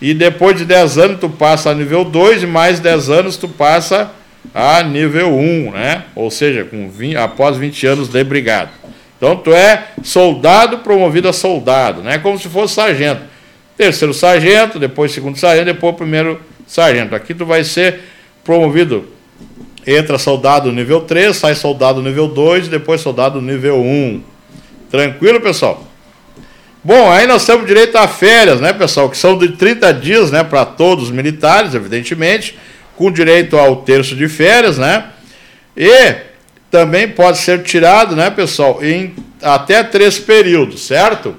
[0.00, 3.48] e depois de 10 anos tu passa a nível 2 e mais 10 anos tu
[3.48, 4.10] passa
[4.54, 6.04] a nível 1, né?
[6.14, 8.70] Ou seja, com 20, após 20 anos de brigado.
[9.16, 12.18] Então tu é soldado promovido a soldado, né?
[12.18, 13.22] Como se fosse sargento.
[13.76, 17.14] Terceiro sargento, depois segundo sargento, depois primeiro sargento.
[17.14, 18.00] Aqui tu vai ser
[18.44, 19.06] promovido.
[19.86, 24.22] Entra soldado nível 3, sai soldado nível 2, depois soldado nível 1.
[24.90, 25.86] Tranquilo, pessoal?
[26.86, 29.10] Bom, aí nós temos direito a férias, né, pessoal?
[29.10, 32.56] Que são de 30 dias, né, para todos os militares, evidentemente,
[32.94, 35.06] com direito ao terço de férias, né?
[35.76, 36.14] E
[36.70, 41.34] também pode ser tirado, né, pessoal, em até três períodos, certo?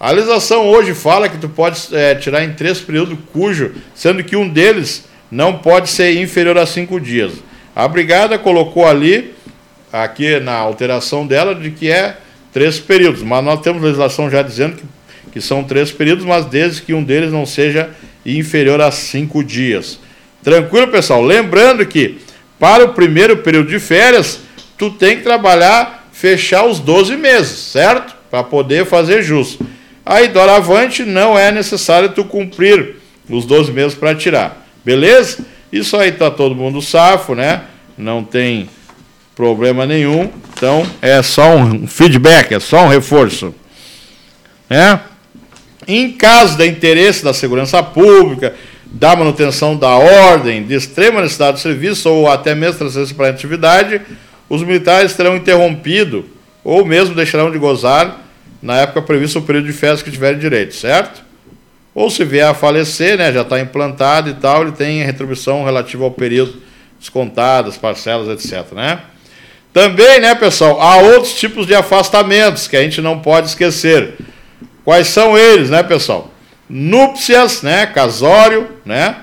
[0.00, 4.34] A legislação hoje fala que tu pode é, tirar em três períodos, cujo, sendo que
[4.34, 7.34] um deles não pode ser inferior a cinco dias.
[7.76, 9.36] A brigada colocou ali,
[9.92, 12.16] aqui na alteração dela, de que é
[12.54, 14.84] três períodos, mas nós temos legislação já dizendo que,
[15.32, 17.90] que são três períodos, mas desde que um deles não seja
[18.24, 19.98] inferior a cinco dias.
[20.42, 21.20] Tranquilo, pessoal?
[21.20, 22.18] Lembrando que
[22.56, 24.40] para o primeiro período de férias,
[24.78, 28.14] tu tem que trabalhar, fechar os 12 meses, certo?
[28.30, 29.66] Para poder fazer justo.
[30.06, 32.96] Aí, doravante, não é necessário tu cumprir
[33.28, 34.64] os 12 meses para tirar.
[34.84, 35.44] Beleza?
[35.72, 37.62] Isso aí tá todo mundo safo, né?
[37.98, 38.68] Não tem
[39.34, 40.30] problema nenhum.
[40.52, 43.54] Então, é só um feedback, é só um reforço.
[44.68, 45.00] Né?
[45.86, 48.54] Em caso de interesse da segurança pública,
[48.86, 54.00] da manutenção da ordem, de extrema necessidade de serviço ou até mesmo transferência para atividade,
[54.48, 56.26] os militares terão interrompido
[56.62, 58.20] ou mesmo deixarão de gozar
[58.62, 61.22] na época prevista o período de férias que tiverem direito, certo?
[61.94, 66.04] Ou se vier a falecer, né, já está implantado e tal, ele tem retribuição relativa
[66.04, 66.62] ao período
[66.98, 69.00] descontadas, parcelas, etc, né?
[69.74, 74.14] Também, né, pessoal, há outros tipos de afastamentos que a gente não pode esquecer.
[74.84, 76.30] Quais são eles, né, pessoal?
[76.70, 79.16] Núpcias, né, casório, né,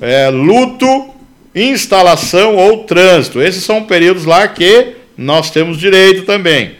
[0.00, 1.10] é, luto
[1.54, 3.42] instalação ou trânsito.
[3.42, 6.76] Esses são períodos lá que nós temos direito também.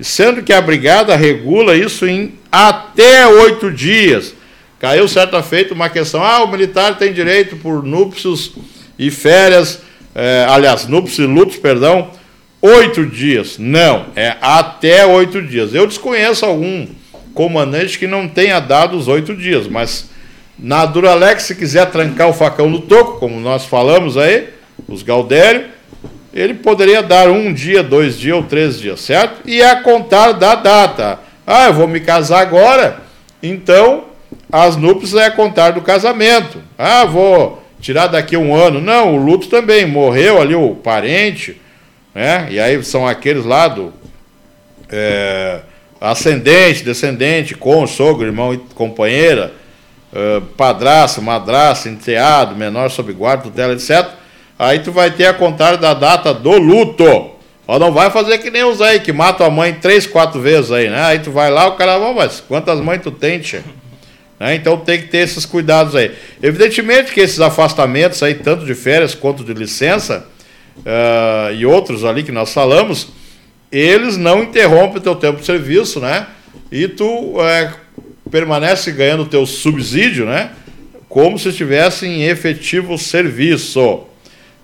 [0.00, 4.34] Sendo que a brigada regula isso em até oito dias.
[4.78, 8.52] Caiu certa feita uma questão: ah, o militar tem direito por núpcios
[8.98, 9.82] e férias,
[10.14, 12.10] é, aliás, núpcios e lutos, perdão,
[12.62, 13.58] oito dias.
[13.58, 15.74] Não, é até oito dias.
[15.74, 16.86] Eu desconheço algum
[17.34, 20.08] comandante que não tenha dado os oito dias, mas
[20.58, 24.48] na Duralex, se quiser trancar o facão no toco, como nós falamos aí,
[24.86, 25.66] os Galdério,
[26.32, 29.40] ele poderia dar um dia, dois dias ou três dias, certo?
[29.44, 31.18] E a contar da data.
[31.46, 33.02] Ah, eu vou me casar agora,
[33.42, 34.04] então
[34.50, 36.58] as núpcias é a contar do casamento.
[36.78, 38.80] Ah, vou tirar daqui um ano.
[38.80, 39.86] Não, o luto também.
[39.86, 41.60] Morreu ali o parente,
[42.14, 42.48] né?
[42.50, 43.92] E aí são aqueles lá do
[44.90, 45.60] é,
[46.00, 49.52] ascendente, descendente, com sogro, irmão e companheira
[50.12, 54.08] uh, padrasto, madrasta, enteado, menor sob guarda, tutela, etc.
[54.58, 57.32] Aí tu vai ter a contar da data do luto.
[57.66, 60.70] Ó, não vai fazer que nem os aí, que matam a mãe três, quatro vezes
[60.70, 61.02] aí, né?
[61.02, 63.64] Aí tu vai lá, o cara, oh, mas quantas mães tu tem, tia?
[64.38, 64.56] Né?
[64.56, 66.12] Então tem que ter esses cuidados aí.
[66.42, 70.26] Evidentemente que esses afastamentos aí, tanto de férias quanto de licença,
[70.78, 73.08] uh, e outros ali que nós falamos,
[73.70, 76.26] eles não interrompem o teu tempo de serviço, né?
[76.70, 77.72] E tu é,
[78.30, 80.50] permanece ganhando o teu subsídio, né?
[81.08, 84.04] Como se estivesse em efetivo serviço.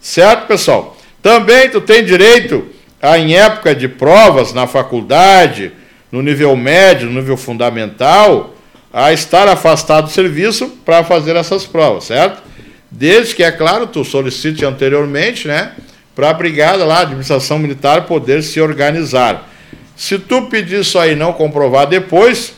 [0.00, 0.96] Certo, pessoal?
[1.22, 2.66] Também tu tem direito
[3.00, 5.72] a, em época de provas na faculdade,
[6.10, 8.54] no nível médio, no nível fundamental,
[8.92, 12.42] a estar afastado do serviço para fazer essas provas, certo?
[12.90, 15.72] Desde que, é claro, tu solicite anteriormente, né?
[16.18, 19.48] Para a brigada lá, a administração militar, poder se organizar.
[19.94, 22.54] Se tu pedir isso aí e não comprovar depois,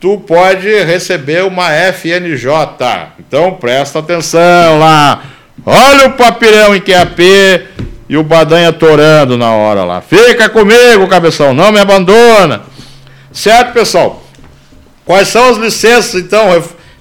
[0.00, 2.48] tu pode receber uma FNJ.
[3.18, 5.22] Então presta atenção lá.
[5.66, 7.20] Olha o papirão em QAP
[8.08, 10.00] e o Badanha torando na hora lá.
[10.00, 12.62] Fica comigo, cabeção, não me abandona.
[13.30, 14.24] Certo, pessoal?
[15.04, 16.48] Quais são as licenças, então,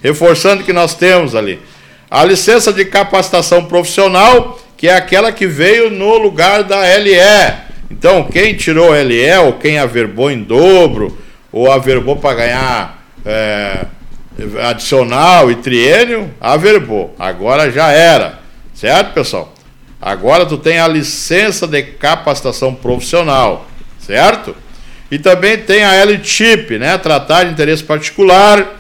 [0.03, 1.61] reforçando que nós temos ali?
[2.09, 7.13] A licença de capacitação profissional, que é aquela que veio no lugar da LE.
[7.91, 11.15] Então, quem tirou LE, ou quem averbou em dobro,
[11.51, 13.85] ou averbou para ganhar é,
[14.67, 17.15] adicional e triênio, averbou.
[17.19, 18.39] Agora já era.
[18.73, 19.53] Certo, pessoal?
[20.01, 23.67] Agora tu tem a licença de capacitação profissional.
[23.99, 24.55] Certo?
[25.11, 26.97] E também tem a L-Chip, né?
[26.97, 28.79] Tratar de interesse particular.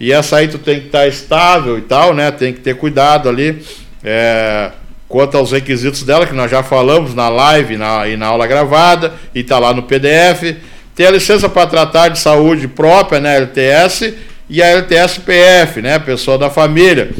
[0.00, 2.32] E essa aí tu tem que estar tá estável e tal, né?
[2.32, 3.64] Tem que ter cuidado ali.
[4.02, 4.72] É,
[5.12, 9.12] quanto aos requisitos dela, que nós já falamos na live na, e na aula gravada,
[9.34, 10.56] e está lá no PDF.
[10.94, 13.36] Tem a licença para tratar de saúde própria, né?
[13.36, 14.14] LTS,
[14.48, 15.98] e a LTS-PF, né?
[15.98, 17.10] Pessoa da família.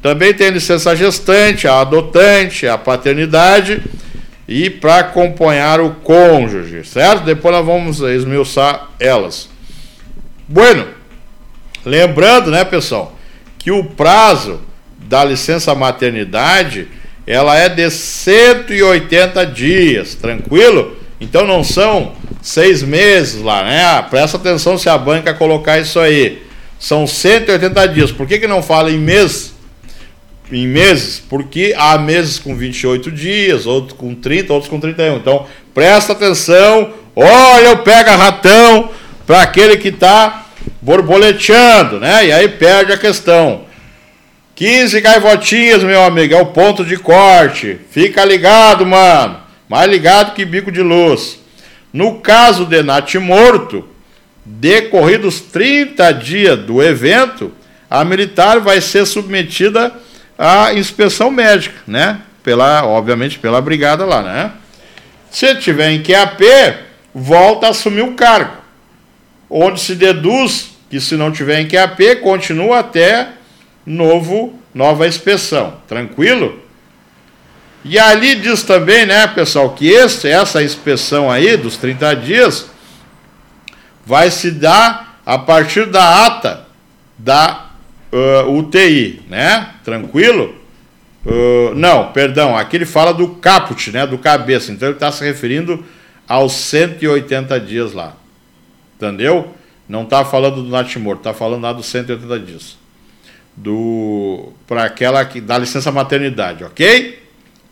[0.00, 3.82] Também tem licença gestante, a adotante, a paternidade
[4.48, 7.24] e para acompanhar o cônjuge, certo?
[7.24, 9.50] Depois nós vamos esmiuçar elas.
[10.48, 10.86] Bueno,
[11.84, 13.14] lembrando, né, pessoal,
[13.58, 14.62] que o prazo
[14.98, 16.88] da licença maternidade
[17.28, 20.96] ela é de 180 dias, tranquilo?
[21.20, 23.84] Então não são seis meses lá, né?
[23.84, 26.42] Ah, presta atenção se a banca colocar isso aí.
[26.78, 28.10] São 180 dias.
[28.10, 29.52] Por que, que não fala em mês?
[30.50, 35.16] em meses, porque há meses com 28 dias, outros com 30, outros com 31.
[35.16, 38.90] Então, presta atenção, olha o pega-ratão
[39.26, 40.46] para aquele que está
[40.80, 42.26] borboleteando, né?
[42.26, 43.67] E aí perde a questão.
[44.58, 47.78] 15 gaivotinhas, meu amigo, é o ponto de corte.
[47.92, 49.38] Fica ligado, mano.
[49.68, 51.38] Mais ligado que bico de luz.
[51.92, 53.88] No caso de Nath Morto,
[54.44, 57.52] decorridos 30 dias do evento,
[57.88, 59.92] a militar vai ser submetida
[60.36, 62.20] a inspeção médica, né?
[62.42, 64.50] Pela, obviamente, pela brigada lá, né?
[65.30, 66.42] Se tiver em QAP,
[67.14, 68.56] volta a assumir o cargo.
[69.48, 73.37] Onde se deduz que se não tiver em QAP, continua até
[73.88, 75.78] novo, nova inspeção.
[75.88, 76.60] Tranquilo?
[77.84, 82.70] E ali diz também, né, pessoal, que esse, essa inspeção aí dos 30 dias
[84.04, 86.66] vai se dar a partir da ata
[87.16, 87.66] da
[88.12, 89.74] uh, UTI, né?
[89.84, 90.54] Tranquilo?
[91.26, 94.06] Uh, não, perdão, aqui ele fala do caput, né?
[94.06, 94.72] Do cabeça.
[94.72, 95.84] Então ele está se referindo
[96.26, 98.14] aos 180 dias lá.
[98.96, 99.54] Entendeu?
[99.88, 102.77] Não está falando do Natimor, está falando lá dos 180 dias.
[103.62, 107.22] Do para aquela que dá licença maternidade, ok?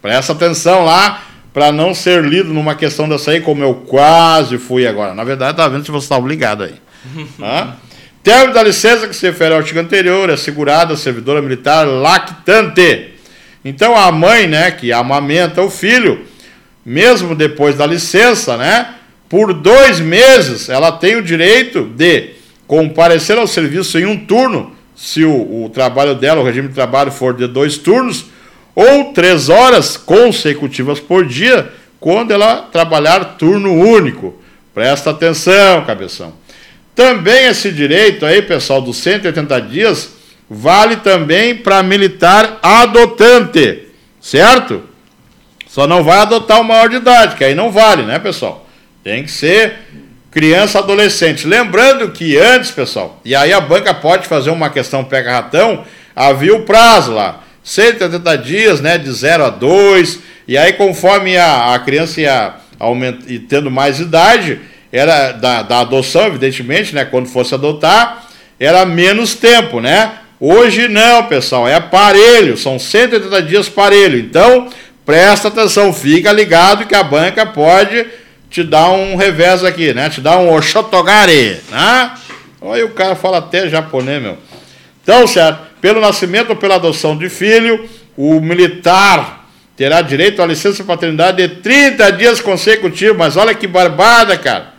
[0.03, 1.23] Presta atenção lá
[1.53, 5.15] para não ser lido numa questão dessa aí, como eu quase fui agora.
[5.15, 6.75] Na verdade, tá vendo se você está obrigado aí.
[7.43, 7.77] ah?
[8.23, 13.15] Término da licença que se refere ao artigo anterior, é segurada servidora militar lactante.
[13.65, 16.27] Então a mãe, né, que amamenta o filho,
[16.85, 18.95] mesmo depois da licença, né,
[19.29, 22.35] por dois meses, ela tem o direito de
[22.67, 27.13] comparecer ao serviço em um turno, se o, o trabalho dela, o regime de trabalho
[27.13, 28.27] for de dois turnos,
[28.75, 34.41] ou três horas consecutivas por dia, quando ela trabalhar turno único.
[34.75, 36.35] Presta atenção, cabeção.
[36.95, 40.11] Também esse direito aí, pessoal, dos 180 dias,
[40.49, 43.89] vale também para militar adotante,
[44.21, 44.83] certo?
[45.67, 48.67] Só não vai adotar o maior de idade, que aí não vale, né, pessoal?
[49.05, 49.79] Tem que ser
[50.31, 51.47] criança adolescente.
[51.47, 56.63] Lembrando que antes, pessoal, e aí a banca pode fazer uma questão pega-ratão, havia o
[56.63, 62.21] prazo lá, 180 dias, né, de 0 a 2, e aí conforme a, a criança
[62.21, 64.61] ia aument, e tendo mais idade,
[64.93, 67.05] era da, da adoção, evidentemente, né?
[67.05, 68.27] Quando fosse adotar,
[68.59, 70.13] era menos tempo, né?
[70.39, 74.19] Hoje não, pessoal, é parelho, são 180 dias parelho.
[74.19, 74.69] Então,
[75.05, 78.07] presta atenção, fica ligado que a banca pode
[78.51, 80.09] te dar um revés aqui, né?
[80.09, 82.13] Te dar um oshotogari, né?
[82.61, 84.39] Olha o cara fala até japonês, meu.
[85.03, 90.83] Então, certo, pelo nascimento ou pela adoção de filho, o militar terá direito à licença
[90.83, 94.75] paternidade de 30 dias consecutivos, mas olha que barbada, cara.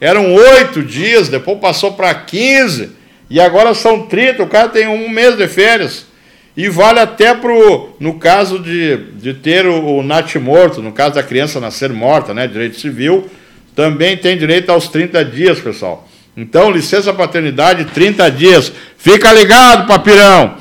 [0.00, 2.90] Eram oito dias, depois passou para 15,
[3.28, 6.09] e agora são 30, o cara tem um mês de férias.
[6.56, 11.14] E vale até pro, no caso de, de ter o, o NAT morto, no caso
[11.14, 13.30] da criança nascer morta, né, direito civil,
[13.74, 16.08] também tem direito aos 30 dias, pessoal.
[16.36, 18.72] Então, licença paternidade, 30 dias.
[18.96, 20.56] Fica ligado, papirão.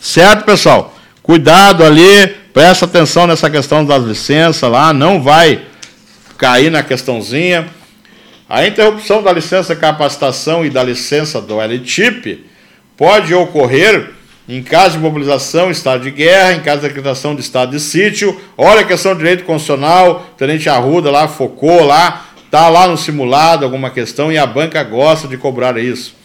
[0.00, 0.94] Certo, pessoal?
[1.22, 5.62] Cuidado ali, presta atenção nessa questão das licenças lá, não vai
[6.36, 7.66] cair na questãozinha.
[8.48, 12.46] A interrupção da licença capacitação e da licença do LTIP
[12.96, 14.10] pode ocorrer
[14.48, 18.40] em caso de mobilização, estado de guerra, em caso de decretação de estado de sítio.
[18.56, 22.96] Olha a questão de direito constitucional, o Tenente Arruda lá focou lá, está lá no
[22.96, 26.16] simulado alguma questão e a banca gosta de cobrar isso.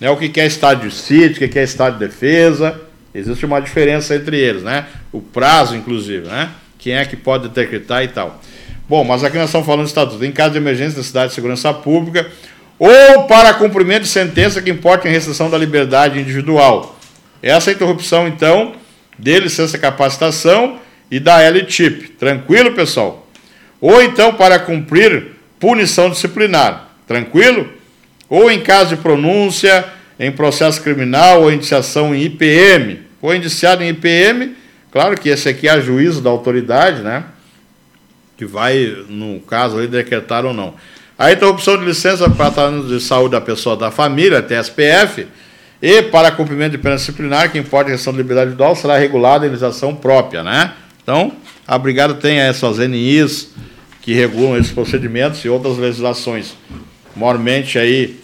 [0.00, 2.80] Né, o que é estado de sítio, o que é estado de defesa,
[3.14, 4.86] existe uma diferença entre eles, né?
[5.12, 6.50] O prazo, inclusive, né?
[6.76, 8.40] Quem é que pode decretar e tal.
[8.88, 10.24] Bom, mas aqui nós estamos falando de estatuto.
[10.24, 12.28] Em caso de emergência da cidade de segurança pública
[12.76, 16.98] ou para cumprimento de sentença que importe em restrição da liberdade individual.
[17.42, 18.74] Essa interrupção, então,
[19.18, 20.78] de licença capacitação
[21.10, 22.10] e da LTIP.
[22.10, 23.26] Tranquilo, pessoal?
[23.80, 26.88] Ou então para cumprir punição disciplinar.
[27.06, 27.68] Tranquilo?
[28.28, 29.84] Ou em caso de pronúncia
[30.18, 33.00] em processo criminal ou indiciação em IPM.
[33.20, 34.56] Ou indiciado em IPM,
[34.90, 37.24] claro que esse aqui é a juízo da autoridade, né?
[38.36, 40.74] que vai, no caso, ali, decretar ou não.
[41.16, 45.28] A interrupção de licença para tratamento de saúde da pessoa da família, TSPF,
[45.82, 49.44] e para cumprimento de pena disciplinar, que importa a questão de liberdade individual, será regulada
[49.44, 50.74] em legislação própria, né?
[51.02, 51.32] Então,
[51.66, 53.50] a Brigada tem aí suas NIs
[54.00, 56.54] que regulam esses procedimentos e outras legislações.
[57.16, 58.20] Maiormente aí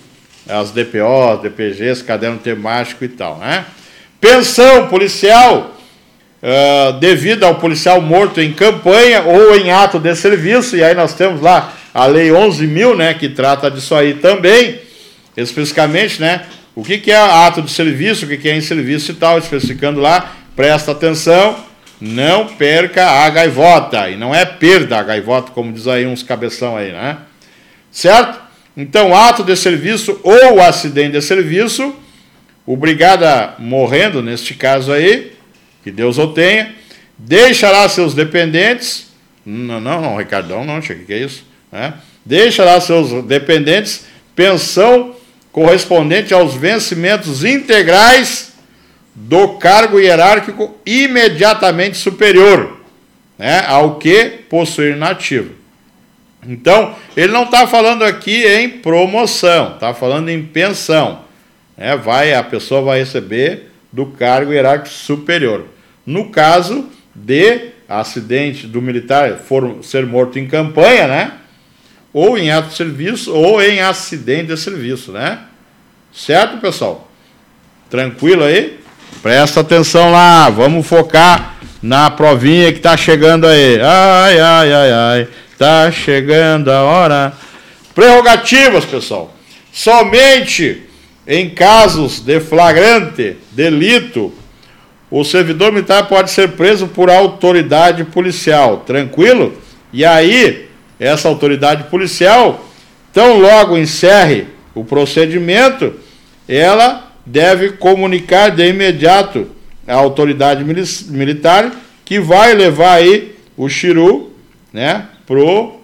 [0.48, 3.64] as DPOs, DPGs, caderno temático e tal, né?
[4.20, 5.76] Pensão policial
[6.42, 11.14] uh, devido ao policial morto em campanha ou em ato de serviço, e aí nós
[11.14, 14.78] temos lá a Lei 11 mil, né, que trata disso aí também,
[15.36, 16.44] especificamente, né,
[16.78, 19.36] o que, que é ato de serviço, o que, que é em serviço e tal,
[19.36, 21.56] especificando lá, presta atenção,
[22.00, 26.76] não perca a gaivota, e não é perda a gaivota, como diz aí uns cabeção
[26.76, 27.18] aí, né,
[27.90, 28.40] certo?
[28.76, 31.96] Então, ato de serviço ou acidente de serviço,
[32.64, 35.32] o brigada morrendo, neste caso aí,
[35.82, 36.76] que Deus o tenha,
[37.18, 39.08] deixará seus dependentes,
[39.44, 41.44] não, não, não, Ricardão, não, o que é isso?
[41.72, 41.94] Né?
[42.24, 44.06] Deixará seus dependentes
[44.36, 45.17] pensão
[45.52, 48.52] correspondente aos vencimentos integrais
[49.14, 52.78] do cargo hierárquico imediatamente superior
[53.38, 55.52] né, ao que possuir nativo.
[56.46, 61.20] Então, ele não está falando aqui em promoção, está falando em pensão.
[61.76, 65.66] Né, vai, a pessoa vai receber do cargo hierárquico superior.
[66.06, 71.32] No caso de acidente do militar for ser morto em campanha, né?
[72.12, 75.40] Ou em ato de serviço, ou em acidente de serviço, né?
[76.12, 77.10] Certo, pessoal?
[77.90, 78.78] Tranquilo aí?
[79.22, 83.80] Presta atenção lá, vamos focar na provinha que tá chegando aí.
[83.80, 87.32] Ai, ai, ai, ai, tá chegando a hora.
[87.94, 89.34] Prerrogativas, pessoal.
[89.72, 90.84] Somente
[91.26, 94.32] em casos de flagrante delito
[95.10, 99.56] o servidor militar pode ser preso por autoridade policial, tranquilo?
[99.92, 100.67] E aí,
[100.98, 102.66] essa autoridade policial,
[103.12, 105.94] tão logo encerre o procedimento,
[106.48, 109.48] ela deve comunicar de imediato
[109.86, 111.72] à autoridade militar
[112.04, 114.32] que vai levar aí o Chiru,
[114.72, 115.78] né, pro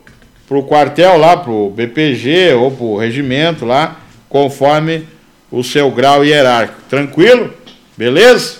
[0.46, 5.06] pro quartel lá, pro BPG ou pro regimento lá, conforme
[5.50, 6.82] o seu grau hierárquico.
[6.88, 7.52] Tranquilo?
[7.96, 8.58] Beleza?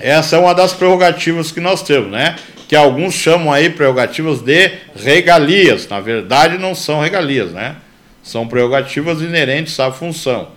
[0.00, 2.36] Essa é uma das prerrogativas que nós temos, né?
[2.70, 5.88] Que alguns chamam aí prerrogativas de regalias.
[5.88, 7.74] Na verdade, não são regalias, né?
[8.22, 10.50] São prerrogativas inerentes à função.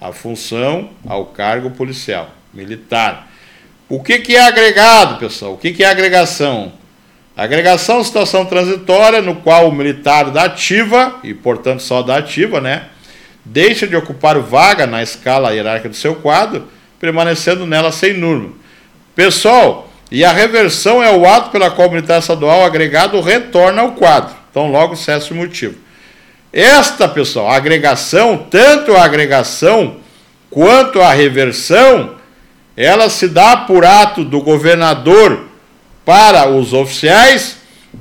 [0.00, 3.30] A função ao cargo policial, militar.
[3.88, 5.52] O que, que é agregado, pessoal?
[5.52, 6.72] O que, que é agregação?
[7.36, 12.60] Agregação é situação transitória no qual o militar da ativa, e portanto só da ativa,
[12.60, 12.86] né?
[13.44, 16.66] Deixa de ocupar vaga na escala hierárquica do seu quadro,
[16.98, 18.60] permanecendo nela sem número
[19.14, 23.92] Pessoal, e a reversão é o ato pela qual o militar estadual agregado retorna ao
[23.92, 24.34] quadro.
[24.50, 25.76] Então, logo cessa o motivo.
[26.52, 29.96] Esta, pessoal, agregação, tanto a agregação
[30.50, 32.16] quanto a reversão,
[32.76, 35.46] ela se dá por ato do governador
[36.04, 37.56] para os oficiais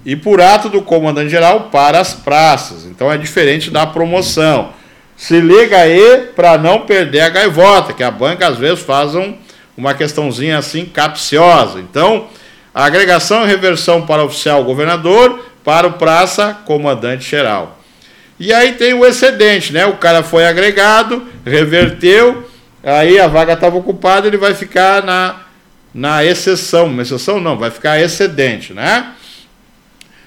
[0.05, 2.83] e por ato do comandante-geral para as praças.
[2.83, 4.73] Então é diferente da promoção.
[5.15, 9.33] Se liga aí para não perder a gaivota, que a banca às vezes faz um,
[9.81, 11.79] uma questãozinha assim capciosa.
[11.79, 12.27] Então,
[12.71, 17.79] agregação e reversão para oficial governador, para o praça comandante-geral.
[18.39, 19.87] E aí tem o excedente, né?
[19.87, 22.47] O cara foi agregado, reverteu,
[22.83, 25.41] aí a vaga estava ocupada, ele vai ficar na,
[25.91, 26.85] na exceção.
[26.85, 29.13] Uma exceção não, vai ficar excedente, né?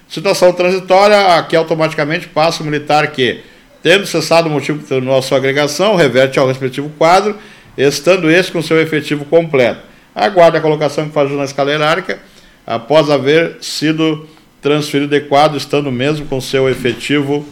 [0.09, 3.41] Situação transitória, aqui automaticamente passa o militar que,
[3.85, 7.39] tendo cessado o motivo que terminou a sua agregação, reverte ao respectivo quadro,
[7.77, 9.81] estando esse com seu efetivo completo.
[10.15, 12.21] Aguarda a colocação que faz na escala hierárquica,
[12.67, 14.29] após haver sido
[14.63, 17.47] transferido de quadro, estando mesmo com seu efetivo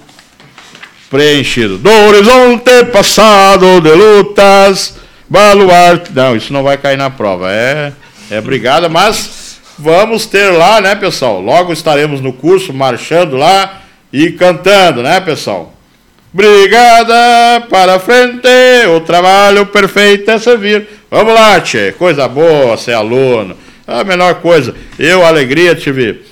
[1.10, 1.76] preenchido.
[1.76, 4.96] Do horizonte passado de lutas,
[5.28, 6.12] baluarte.
[6.12, 7.52] Não, isso não vai cair na prova.
[7.52, 7.92] É,
[8.30, 11.40] é brigada, mas vamos ter lá, né, pessoal?
[11.40, 15.71] Logo estaremos no curso marchando lá e cantando, né, pessoal?
[16.32, 18.48] Brigada para frente,
[18.94, 20.86] o trabalho perfeito é servir.
[21.10, 23.56] Vamos lá, tchê, coisa boa ser aluno.
[23.86, 24.74] A menor coisa.
[24.98, 26.22] Eu, alegria, tive.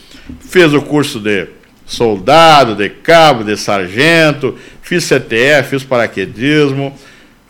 [0.40, 1.46] Fiz o curso de
[1.84, 6.96] soldado, de cabo, de sargento, fiz CTF, fiz paraquedismo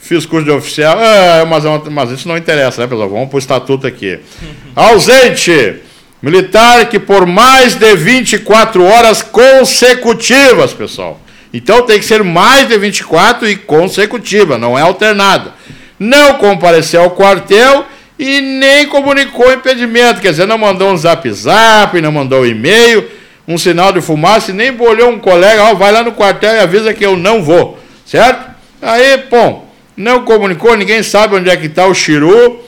[0.01, 0.99] Fiz curso de oficial.
[0.99, 3.09] Ah, mas, é mas isso não interessa, né, pessoal?
[3.09, 4.19] Vamos para o estatuto aqui.
[4.75, 5.77] Ausente.
[6.23, 11.21] Militar que por mais de 24 horas consecutivas, pessoal.
[11.53, 15.53] Então tem que ser mais de 24 e consecutiva, não é alternada.
[15.99, 17.85] Não compareceu ao quartel
[18.19, 23.09] e nem comunicou impedimento, quer dizer, não mandou um zap zap, não mandou um e-mail,
[23.49, 26.61] um sinal de fumaça e nem bolhou um colega, ó, vai lá no quartel e
[26.61, 28.51] avisa que eu não vou, certo?
[28.81, 32.61] Aí, bom, não comunicou, ninguém sabe onde é que está o Chiru,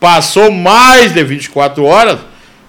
[0.00, 2.18] passou mais de 24 horas,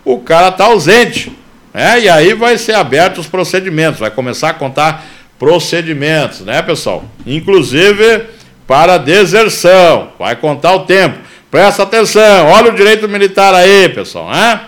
[0.04, 1.32] o cara está ausente.
[1.74, 2.02] Né?
[2.02, 5.06] E aí vai ser aberto os procedimentos, vai começar a contar
[5.42, 7.04] procedimentos, né, pessoal?
[7.26, 8.26] Inclusive
[8.68, 11.18] para deserção, vai contar o tempo.
[11.50, 14.62] Presta atenção, olha o direito militar aí, pessoal, né?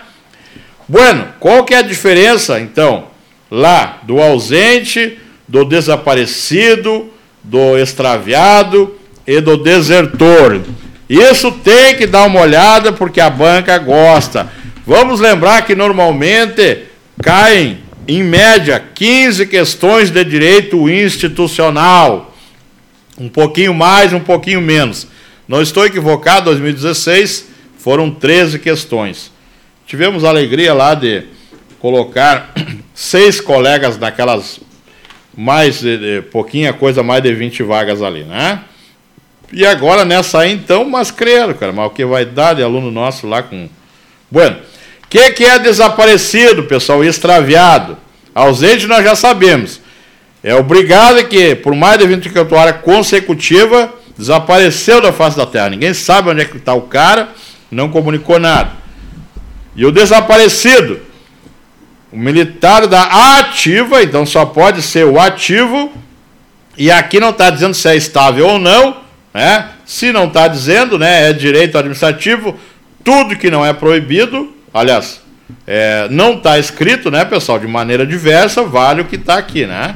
[0.88, 3.04] Bueno, qual que é a diferença, então,
[3.48, 5.16] lá do ausente,
[5.46, 7.08] do desaparecido,
[7.40, 10.60] do extraviado e do desertor.
[11.08, 14.50] Isso tem que dar uma olhada porque a banca gosta.
[14.84, 16.82] Vamos lembrar que normalmente
[17.22, 22.34] caem, em média, 15 questões de direito institucional.
[23.18, 25.06] Um pouquinho mais, um pouquinho menos.
[25.46, 27.48] Não estou equivocado, 2016
[27.78, 29.30] foram 13 questões.
[29.86, 31.24] Tivemos a alegria lá de
[31.78, 32.52] colocar
[32.94, 34.60] seis colegas daquelas
[35.36, 38.60] mais, de, pouquinha coisa, mais de 20 vagas ali, né?
[39.52, 42.90] E agora nessa aí, então, mas creio, cara, mas o que vai dar de aluno
[42.90, 43.68] nosso lá com.
[44.30, 44.56] Bueno,
[45.14, 47.04] que, que é desaparecido, pessoal?
[47.04, 47.96] Extraviado.
[48.34, 49.80] Ausente nós já sabemos.
[50.42, 55.70] É obrigado que, por mais de 24 horas consecutiva, desapareceu da face da terra.
[55.70, 57.28] Ninguém sabe onde é que está o cara,
[57.70, 58.72] não comunicou nada.
[59.76, 60.98] E o desaparecido,
[62.10, 65.92] o militar da ativa, então só pode ser o ativo,
[66.76, 68.96] e aqui não está dizendo se é estável ou não,
[69.32, 69.68] né?
[69.86, 72.58] Se não está dizendo, né, é direito administrativo,
[73.04, 75.22] tudo que não é proibido, aliás,
[75.64, 79.94] é, não está escrito, né, pessoal, de maneira diversa, vale o que está aqui, né?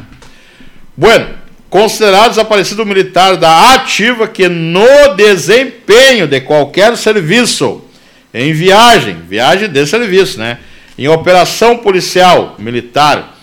[0.97, 1.27] Bueno,
[1.69, 7.85] considerado desaparecido militar da ativa que no desempenho de qualquer serviço,
[8.33, 10.59] em viagem, viagem de serviço, né?
[10.97, 13.37] Em operação policial, militar,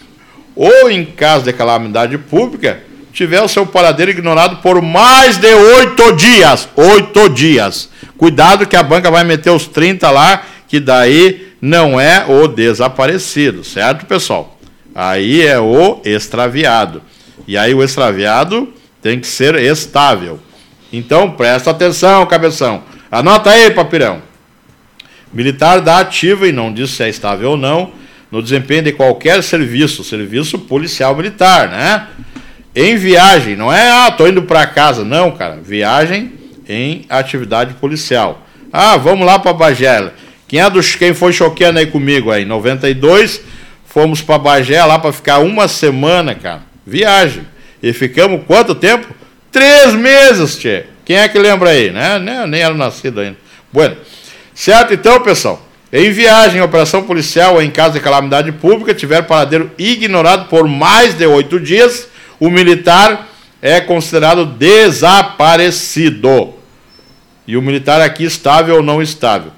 [0.56, 2.82] ou em caso de calamidade pública,
[3.12, 6.68] tiver o seu paradeiro ignorado por mais de oito dias.
[6.76, 7.90] Oito dias.
[8.18, 13.64] Cuidado que a banca vai meter os 30 lá, que daí não é o desaparecido,
[13.64, 14.58] certo, pessoal?
[14.94, 17.02] Aí é o extraviado.
[17.48, 20.40] E aí o extraviado tem que ser estável.
[20.92, 22.84] Então presta atenção, cabeção.
[23.12, 24.22] Anota aí, papirão.
[25.34, 27.92] Militar dá ativa e não diz se é estável ou não
[28.32, 32.08] no desempenho de qualquer serviço, serviço policial militar, né?
[32.76, 36.34] em viagem, não é, ah, tô indo para casa, não, cara, viagem
[36.68, 38.46] em atividade policial.
[38.74, 40.12] Ah, vamos lá para Bagé.
[40.48, 42.46] Quem é dos quem foi choqueando aí comigo aí?
[42.46, 43.42] 92,
[43.86, 46.62] fomos para Bagé lá para ficar uma semana, cara.
[46.86, 47.48] Viagem.
[47.82, 49.08] E ficamos quanto tempo?
[49.52, 50.86] Três meses, tchê.
[51.04, 52.20] Quem é que lembra aí, né?
[52.20, 53.38] Nem, nem era nascido ainda.
[53.72, 53.96] Bueno,
[54.54, 55.62] certo então, pessoal.
[55.94, 61.16] Em viagem, operação policial ou em caso de calamidade pública, tiver paradeiro ignorado por mais
[61.16, 63.30] de oito dias, o militar
[63.62, 66.54] é considerado desaparecido.
[67.48, 69.55] E o militar aqui estável ou não estável.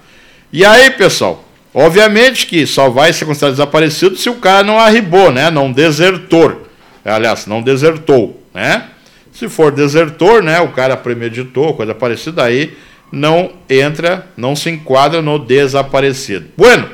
[0.52, 1.48] E aí, pessoal,
[1.80, 5.52] Obviamente que só vai ser considerado desaparecido se o cara não arribou, né?
[5.52, 6.64] Não desertor.
[7.06, 8.86] Aliás, não desertou, né?
[9.32, 10.60] Se for desertor, né?
[10.60, 12.76] O cara premeditou, coisa parecida aí,
[13.12, 16.48] não entra, não se enquadra no desaparecido.
[16.58, 16.90] Bueno,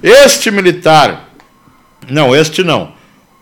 [0.00, 1.30] este militar,
[2.08, 2.92] não, este não.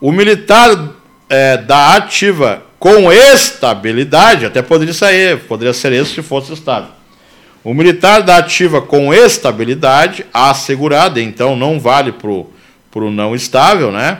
[0.01, 0.95] O militar
[1.29, 7.00] é, da ativa com estabilidade, até poderia sair, poderia ser esse se fosse estável.
[7.63, 14.19] O militar da ativa com estabilidade assegurada, então não vale para o não estável, né?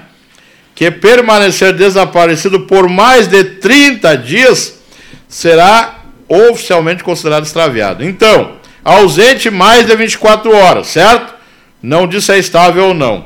[0.75, 4.79] Que permanecer desaparecido por mais de 30 dias
[5.27, 8.05] será oficialmente considerado extraviado.
[8.05, 11.35] Então, ausente mais de 24 horas, certo?
[11.83, 13.25] Não disse se é estável ou não.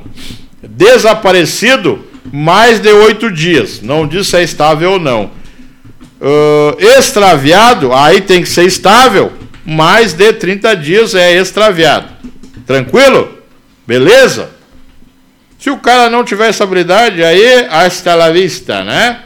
[0.63, 5.31] Desaparecido mais de 8 dias, não disse se é estável ou não.
[6.21, 9.33] Uh, extraviado, aí tem que ser estável,
[9.65, 12.09] mais de 30 dias é extraviado.
[12.67, 13.39] Tranquilo?
[13.87, 14.51] Beleza?
[15.59, 19.21] Se o cara não tiver estabilidade, aí hasta la vista, né?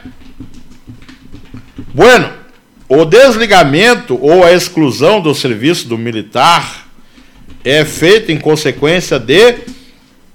[1.93, 2.31] Bueno,
[2.87, 6.87] o desligamento ou a exclusão do serviço do militar
[7.63, 9.55] é feito em consequência de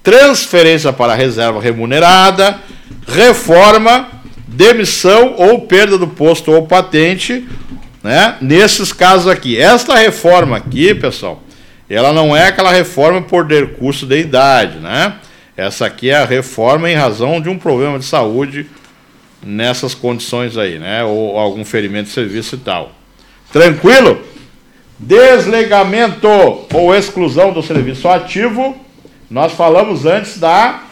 [0.03, 2.59] transferência para reserva remunerada,
[3.07, 4.07] reforma,
[4.47, 7.47] demissão ou perda do posto ou patente,
[8.05, 8.37] né?
[8.39, 9.59] Nesses casos aqui.
[9.59, 11.41] Esta reforma aqui, pessoal,
[11.89, 15.15] ela não é aquela reforma por decurso de idade, né?
[15.57, 18.67] Essa aqui é a reforma em razão de um problema de saúde
[19.43, 21.03] nessas condições aí, né?
[21.03, 22.91] Ou algum ferimento de serviço e tal.
[23.51, 24.21] Tranquilo?
[24.99, 28.77] Desligamento ou exclusão do serviço ativo.
[29.31, 30.83] Nós falamos antes da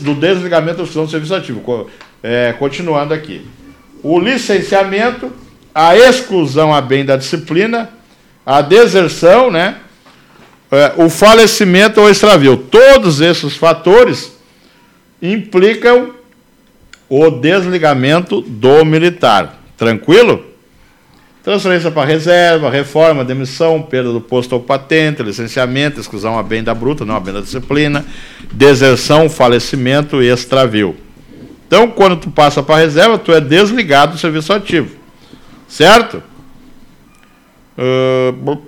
[0.00, 1.90] do desligamento ou exclusão do serviço ativo.
[2.22, 3.44] É, continuando aqui.
[4.00, 5.32] O licenciamento,
[5.74, 7.90] a exclusão a bem da disciplina,
[8.44, 9.76] a deserção, né?
[10.70, 12.56] É, o falecimento ou extravio.
[12.56, 14.32] Todos esses fatores
[15.20, 16.12] implicam
[17.08, 19.60] o desligamento do militar.
[19.76, 20.44] Tranquilo?
[21.42, 26.74] Transferência para reserva, reforma, demissão, perda do posto ou patente, licenciamento, exclusão a bem da
[26.74, 28.04] bruta, não a bem da disciplina,
[28.52, 30.94] deserção, falecimento e extravio.
[31.66, 34.99] Então, quando tu passa para reserva, tu é desligado do serviço ativo.
[35.70, 36.22] Certo?
[37.78, 38.60] Uh,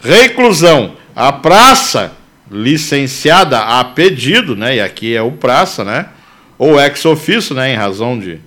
[0.00, 0.96] reclusão.
[1.14, 2.12] A praça
[2.50, 4.76] licenciada a pedido, né?
[4.76, 6.06] E aqui é o praça, né?
[6.58, 8.38] ou ex officio, né, em razão de,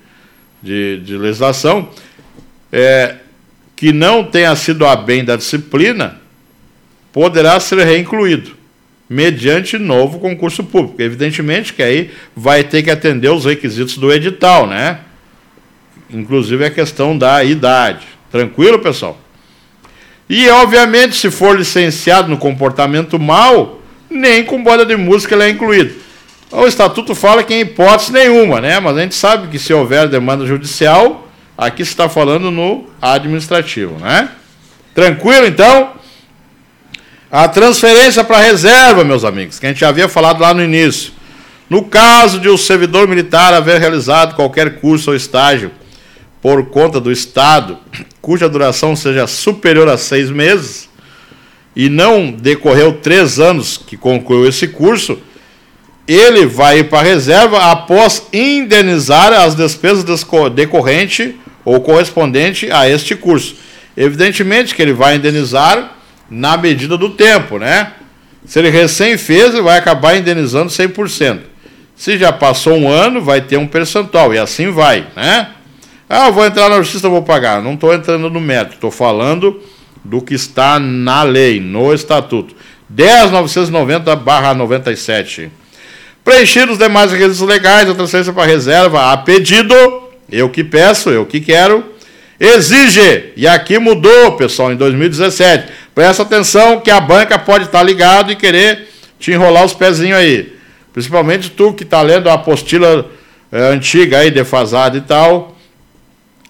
[0.61, 1.89] de, de legislação,
[2.71, 3.15] é,
[3.75, 6.19] que não tenha sido a bem da disciplina,
[7.13, 8.51] poderá ser reincluído,
[9.09, 11.01] mediante novo concurso público.
[11.01, 14.99] Evidentemente que aí vai ter que atender os requisitos do edital, né?
[16.11, 18.07] Inclusive a questão da idade.
[18.31, 19.17] Tranquilo, pessoal?
[20.29, 23.79] E, obviamente, se for licenciado no comportamento mal,
[24.09, 25.93] nem com banda de música ele é incluído.
[26.51, 28.79] O estatuto fala que em hipótese nenhuma, né?
[28.79, 33.97] Mas a gente sabe que se houver demanda judicial, aqui se está falando no administrativo,
[33.99, 34.29] né?
[34.95, 35.93] Tranquilo, então?
[37.31, 41.13] A transferência para reserva, meus amigos, que a gente já havia falado lá no início.
[41.69, 45.71] No caso de o um servidor militar haver realizado qualquer curso ou estágio
[46.41, 47.77] por conta do Estado,
[48.21, 50.89] cuja duração seja superior a seis meses,
[51.75, 55.19] e não decorreu três anos que concluiu esse curso,
[56.07, 60.03] ele vai para a reserva após indenizar as despesas
[60.55, 63.55] decorrente ou correspondente a este curso.
[63.95, 65.97] Evidentemente que ele vai indenizar
[66.29, 67.93] na medida do tempo, né?
[68.45, 71.41] Se ele recém fez, ele vai acabar indenizando 100%.
[71.95, 75.49] Se já passou um ano, vai ter um percentual, e assim vai, né?
[76.11, 77.61] Ah, vou entrar na justiça, vou pagar.
[77.61, 79.61] Não estou entrando no método, estou falando
[80.03, 82.55] do que está na lei, no estatuto.
[82.91, 85.51] 10.990-97.
[86.25, 89.75] Preencher os demais requisitos legais, a transferência para reserva a pedido,
[90.31, 91.85] eu que peço, eu que quero.
[92.39, 95.71] Exige, e aqui mudou, pessoal, em 2017.
[95.93, 98.87] Presta atenção que a banca pode estar ligado e querer
[99.19, 100.57] te enrolar os pezinhos aí.
[100.91, 103.05] Principalmente tu que está lendo a apostila
[103.51, 105.58] é, antiga aí, defasada e tal.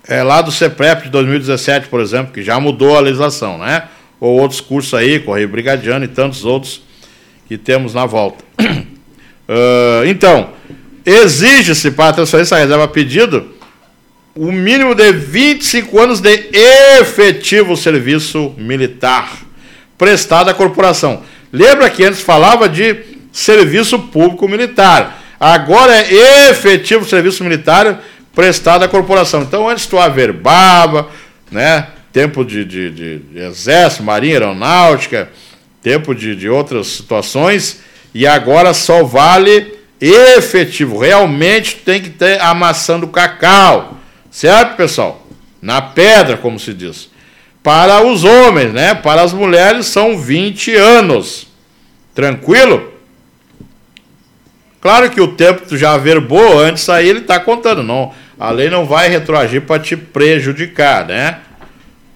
[0.10, 3.84] É, lá do CEPREP de 2017, por exemplo, que já mudou a legislação, né?
[4.20, 6.82] Ou outros cursos aí, Correio Brigadiano e tantos outros
[7.48, 8.44] que temos na volta.
[8.60, 10.50] Uh, então,
[11.06, 13.54] exige-se para transferência da reserva pedido
[14.36, 16.50] o mínimo de 25 anos de
[17.00, 19.30] efetivo serviço militar
[19.96, 21.22] prestado à corporação.
[21.54, 22.96] Lembra que antes falava de
[23.32, 25.22] serviço público militar.
[25.40, 28.02] Agora é efetivo serviço militar
[28.40, 29.42] prestado à corporação.
[29.42, 31.10] Então, antes tu averbava,
[31.52, 31.88] né?
[32.14, 35.30] Tempo de, de, de, exército, marinha, aeronáutica,
[35.84, 37.82] tempo de, de outras situações,
[38.14, 40.98] e agora só vale efetivo.
[40.98, 43.98] Realmente tem que ter amassando cacau.
[44.32, 45.28] Certo, pessoal?
[45.62, 47.10] Na pedra, como se diz.
[47.62, 48.96] Para os homens, né?
[48.96, 51.46] Para as mulheres são 20 anos.
[52.16, 52.94] Tranquilo?
[54.80, 58.14] Claro que o tempo tu já verbou antes aí ele está contando, não.
[58.40, 61.40] A lei não vai retroagir para te prejudicar, né?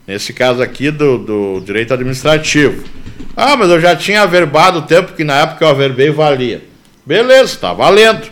[0.08, 2.84] Nesse caso aqui do, do direito administrativo.
[3.36, 6.64] Ah, mas eu já tinha averbado o tempo que na época eu averbei valia.
[7.06, 8.32] Beleza, está valendo.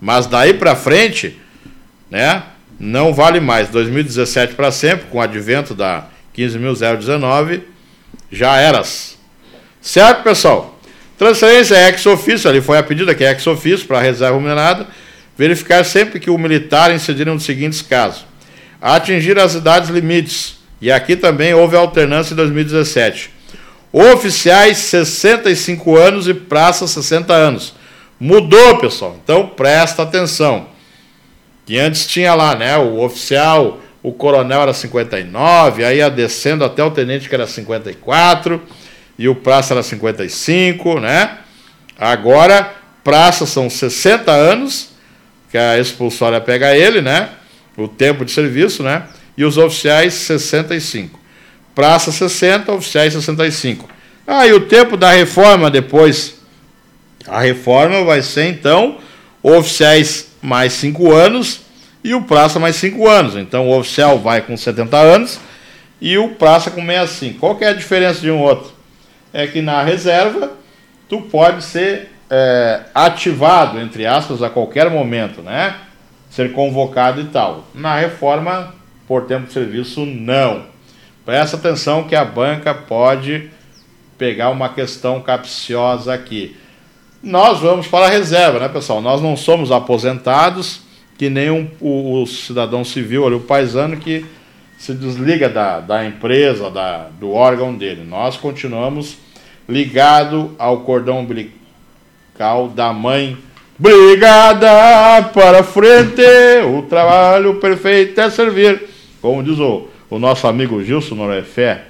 [0.00, 1.38] Mas daí para frente,
[2.10, 2.42] né?
[2.80, 3.68] Não vale mais.
[3.68, 6.06] 2017 para sempre, com o advento da
[6.36, 7.60] 15.019,
[8.30, 9.18] já eras.
[9.80, 10.78] Certo, pessoal?
[11.18, 14.86] Transferência é ex ofício, ali foi a pedida que é ex ofício para reserva remunerada,
[15.36, 18.24] verificar sempre que o militar incidir nos seguintes casos:
[18.80, 23.30] atingir as idades limites, e aqui também houve alternância em 2017.
[23.92, 27.74] Oficiais 65 anos e praça 60 anos.
[28.18, 29.16] Mudou, pessoal.
[29.22, 30.68] Então presta atenção.
[31.64, 36.84] Que antes tinha lá, né, o oficial, o coronel era 59, aí ia descendo até
[36.84, 38.62] o tenente que era 54
[39.18, 41.38] e o praça era 55, né?
[41.98, 42.72] Agora,
[43.02, 44.90] praça são 60 anos,
[45.56, 47.30] que a expulsória pega ele, né?
[47.76, 49.04] O tempo de serviço, né?
[49.36, 51.18] E os oficiais 65.
[51.74, 53.88] Praça 60, oficiais 65.
[54.26, 56.36] Ah, e o tempo da reforma depois?
[57.26, 58.98] A reforma vai ser então
[59.42, 61.62] oficiais mais 5 anos
[62.04, 63.36] e o praça mais 5 anos.
[63.36, 65.40] Então o oficial vai com 70 anos
[66.00, 67.38] e o praça com 65.
[67.38, 68.76] Qual que é a diferença de um outro?
[69.36, 70.52] é que na reserva
[71.10, 75.76] tu pode ser é, ativado, entre aspas, a qualquer momento, né?
[76.30, 77.64] Ser convocado e tal.
[77.74, 78.74] Na reforma,
[79.06, 80.64] por tempo de serviço, não.
[81.24, 83.50] Presta atenção que a banca pode
[84.18, 86.56] pegar uma questão capciosa aqui.
[87.22, 89.00] Nós vamos para a reserva, né, pessoal?
[89.00, 90.82] Nós não somos aposentados,
[91.18, 94.24] que nem um, o, o cidadão civil ali, o paisano, que
[94.78, 98.04] se desliga da, da empresa, da, do órgão dele.
[98.04, 99.16] Nós continuamos
[99.68, 101.55] ligado ao cordão umbilical
[102.74, 103.36] da mãe.
[103.78, 104.68] Brigada
[105.34, 106.22] para frente,
[106.66, 108.88] o trabalho perfeito é servir.
[109.20, 111.84] Como diz o, o nosso amigo Gilson Norefé,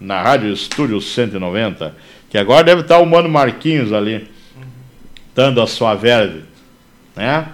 [0.00, 1.94] na Rádio Estúdio 190,
[2.28, 4.28] que agora deve estar o Mano Marquinhos ali,
[5.34, 6.44] dando a sua verde.
[7.14, 7.46] Né?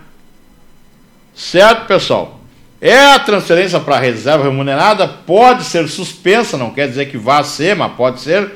[1.34, 2.40] Certo, pessoal?
[2.80, 7.76] É a transferência para reserva remunerada, pode ser suspensa, não quer dizer que vá ser,
[7.76, 8.50] mas pode ser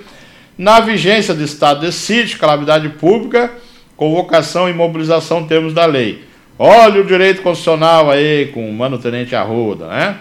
[0.58, 3.52] na vigência do estado de sítio, calamidade pública,
[3.96, 6.24] convocação e mobilização em termos da lei.
[6.58, 10.16] Olha o direito constitucional aí com o Mano Tenente Arruda, né?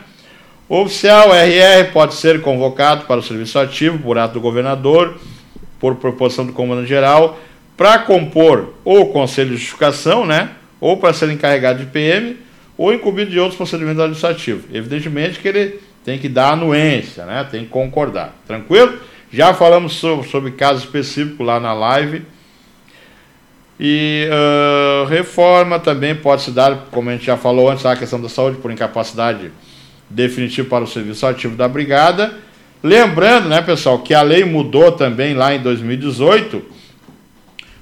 [0.67, 5.15] O oficial RR pode ser convocado para o serviço ativo por ato do governador,
[5.79, 7.39] por proposição do comandante geral,
[7.77, 10.51] para compor ou conselho de justificação, né?
[10.81, 12.37] Ou para ser encarregado de PM,
[12.77, 14.63] ou incumbido de outros procedimentos administrativos.
[14.73, 17.45] Evidentemente que ele tem que dar anuência, né?
[17.49, 18.33] Tem que concordar.
[18.47, 18.99] Tranquilo?
[19.31, 22.23] Já falamos sobre, sobre casos específicos lá na live.
[23.79, 28.21] E uh, reforma também pode se dar, como a gente já falou antes, a questão
[28.21, 29.51] da saúde por incapacidade
[30.09, 32.33] definitiva para o serviço ativo da brigada.
[32.81, 36.61] Lembrando, né, pessoal, que a lei mudou também lá em 2018,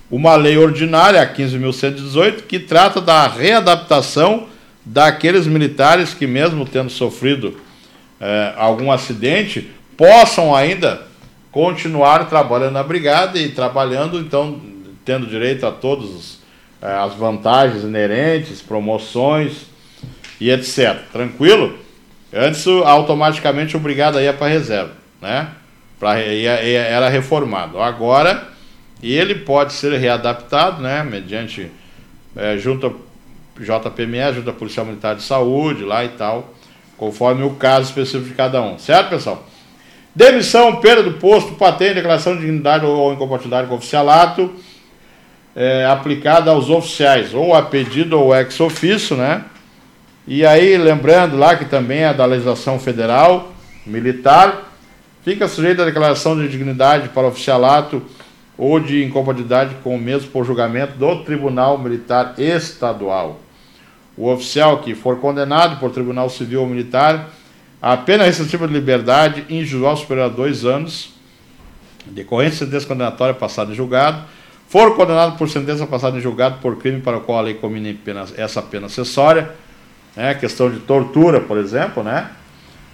[0.09, 4.47] uma lei ordinária, a 15.118, que trata da readaptação
[4.85, 7.57] daqueles militares que, mesmo tendo sofrido
[8.19, 11.01] eh, algum acidente, possam ainda
[11.51, 14.61] continuar trabalhando na brigada e trabalhando, então,
[15.05, 16.39] tendo direito a todas
[16.81, 19.65] eh, as vantagens inerentes, promoções
[20.39, 20.99] e etc.
[21.11, 21.77] Tranquilo?
[22.33, 25.49] Antes, automaticamente, o brigada ia para reserva, né?
[25.99, 27.79] Pra, era reformado.
[27.79, 28.49] Agora,
[29.01, 31.03] ele pode ser readaptado, né?
[31.03, 31.71] Mediante
[32.35, 32.91] é, junta
[33.59, 36.53] JPME, Junta Policial Militar de Saúde, lá e tal,
[36.97, 38.79] conforme o caso específico de cada um.
[38.79, 39.45] Certo, pessoal?
[40.15, 44.53] Demissão, perda do posto, patente, declaração de dignidade ou incompatibilidade com oficialato,
[45.55, 49.45] é, aplicada aos oficiais, ou a pedido ou ex ofício, né?
[50.25, 53.53] E aí, lembrando lá que também é da legislação federal,
[53.85, 54.71] militar,
[55.23, 58.01] fica sujeito à declaração de dignidade para oficialato
[58.57, 63.39] ou de incompatibilidade com o mesmo por julgamento do Tribunal Militar Estadual.
[64.15, 67.29] O oficial que for condenado por Tribunal Civil ou Militar
[67.81, 71.09] a pena restritiva de liberdade injurial superior a dois anos,
[72.05, 74.23] decorrente de sentença condenatória passada em julgado,
[74.73, 77.95] for condenado por sentença passada em julgado por crime para o qual a lei combina
[78.03, 79.51] pena, essa pena acessória,
[80.15, 82.31] né, questão de tortura, por exemplo, né,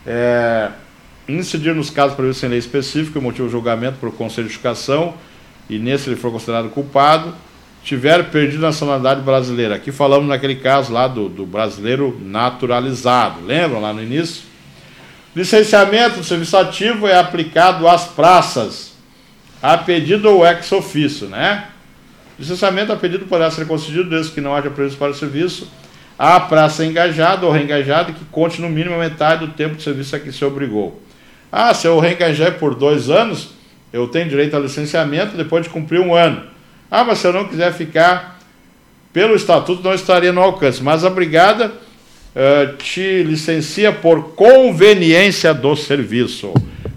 [0.05, 0.71] é,
[1.25, 5.13] incidir nos casos previstos em lei específica, motivo de julgamento por conselho de educação,
[5.69, 7.33] e nesse ele for considerado culpado,
[7.81, 9.75] tiver perdido a nacionalidade brasileira.
[9.75, 13.39] Aqui falamos naquele caso lá do, do brasileiro naturalizado.
[13.45, 14.43] Lembram lá no início?
[15.33, 18.88] Licenciamento do serviço ativo é aplicado às praças,
[19.61, 21.65] a pedido ou ex ofício, né?
[22.37, 25.69] Licenciamento a pedido poderá ser concedido desde que não haja prejuízo para o serviço
[26.17, 30.15] à praça engajada ou reengajada que conte no mínimo a metade do tempo de serviço
[30.15, 31.01] a que se obrigou.
[31.51, 33.49] Ah, se eu reengajar por dois anos,
[33.91, 36.43] eu tenho direito a licenciamento depois de cumprir um ano.
[36.91, 38.39] Ah, mas se eu não quiser ficar
[39.11, 40.83] pelo estatuto, não estaria no alcance.
[40.83, 46.53] Mas a brigada uh, te licencia por conveniência do serviço.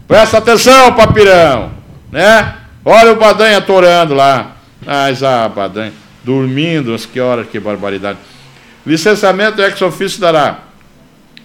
[0.07, 1.73] Presta atenção, papirão,
[2.13, 2.57] né?
[2.85, 4.53] Olha o Badanha atorando lá.
[4.85, 5.93] Mas, ah, Badanha,
[6.23, 8.19] dormindo, que horas, que barbaridade.
[8.85, 10.59] Licenciamento ex ofício dará,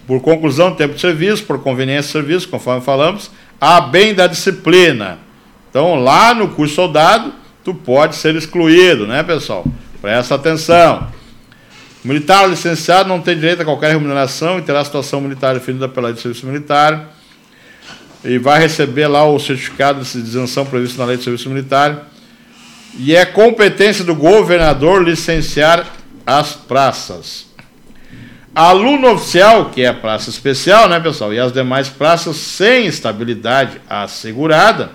[0.06, 4.26] por conclusão do tempo de serviço, por conveniência de serviço, conforme falamos, a bem da
[4.26, 5.18] disciplina.
[5.70, 7.32] Então, lá no curso soldado,
[7.64, 9.64] tu pode ser excluído, né, pessoal?
[10.00, 11.08] Presta atenção.
[12.04, 16.14] Militar licenciado não tem direito a qualquer remuneração e terá situação militar definida pela lei
[16.14, 17.17] de serviço militar
[18.24, 22.08] e vai receber lá o certificado de isenção previsto na lei de serviço militar.
[22.98, 25.86] E é competência do governador licenciar
[26.26, 27.46] as praças.
[28.54, 31.32] Aluno oficial, que é a praça especial, né, pessoal?
[31.32, 34.90] E as demais praças sem estabilidade assegurada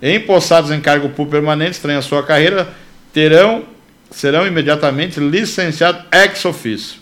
[0.00, 2.68] empossados em cargo público permanente, estranha a sua carreira,
[3.12, 3.64] terão,
[4.10, 7.00] serão imediatamente licenciados ex officio,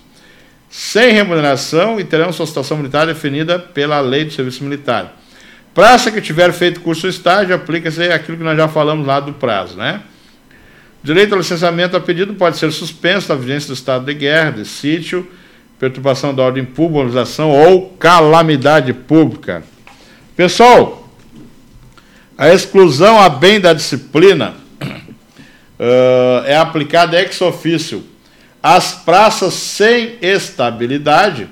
[0.68, 5.16] sem remuneração e terão sua situação militar definida pela lei do serviço militar.
[5.74, 9.76] Praça que tiver feito curso estágio, aplica-se aquilo que nós já falamos lá do prazo,
[9.76, 10.02] né?
[11.02, 14.66] Direito ao licenciamento a pedido pode ser suspenso na vigência do estado de guerra, de
[14.66, 15.26] sítio,
[15.78, 19.64] perturbação da ordem pública, mobilização ou calamidade pública.
[20.36, 21.08] Pessoal,
[22.36, 28.04] a exclusão a bem da disciplina uh, é aplicada ex ofício
[28.62, 31.48] às praças sem estabilidade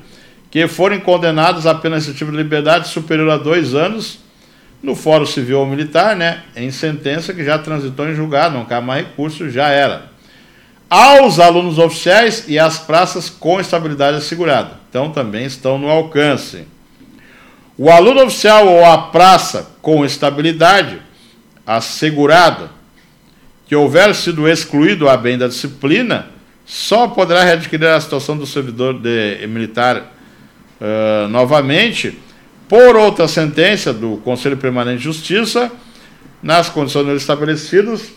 [0.50, 4.18] que forem condenadas a pena restritiva de liberdade superior a dois anos
[4.82, 8.86] no Fórum Civil ou Militar, né, em sentença que já transitou em julgado, não cabe
[8.86, 10.10] mais recurso, já era.
[10.88, 14.72] Aos alunos oficiais e às praças com estabilidade assegurada.
[14.88, 16.66] Então também estão no alcance.
[17.78, 21.00] O aluno oficial ou a praça com estabilidade
[21.64, 22.70] assegurada,
[23.66, 26.26] que houver sido excluído a bem da disciplina,
[26.66, 30.12] só poderá readquirir a situação do servidor de, militar
[30.80, 32.18] uh, novamente
[32.68, 35.70] por outra sentença do Conselho Permanente de Justiça,
[36.42, 38.12] nas condições estabelecidas,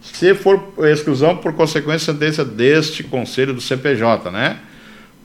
[0.00, 4.58] se for exclusão por consequência de sentença deste Conselho do CPJ, né?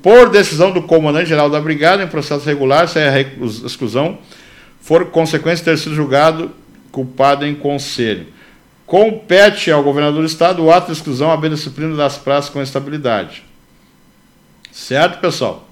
[0.01, 3.21] por decisão do comandante-geral da brigada, em processo regular, se a
[3.65, 4.17] exclusão
[4.81, 6.51] for consequência de ter sido julgado
[6.91, 8.27] culpado em conselho.
[8.85, 13.43] Compete ao governador do estado o ato de exclusão à disciplina das praças com estabilidade.
[14.71, 15.69] Certo, pessoal?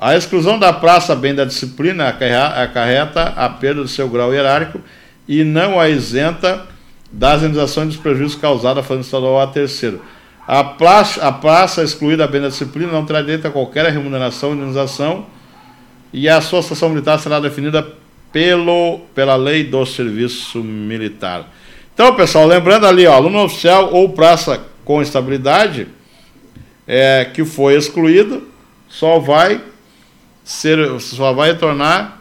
[0.00, 4.80] A exclusão da praça bem da disciplina acarreta a perda do seu grau hierárquico
[5.28, 6.66] e não a isenta
[7.12, 10.00] das indenizações dos prejuízos causados à família estadual a terceiro.
[10.48, 14.56] A praça, a praça excluída bem da disciplina não terá direito a qualquer remuneração ou
[14.56, 15.26] indenização
[16.14, 17.86] e a sua estação militar será definida
[18.32, 21.46] pelo, pela lei do serviço militar.
[21.92, 25.88] Então, pessoal, lembrando ali, ó, aluno oficial ou praça com estabilidade
[26.88, 28.48] é, que foi excluído,
[28.88, 29.60] só vai
[30.44, 32.18] ser, só vai retornar,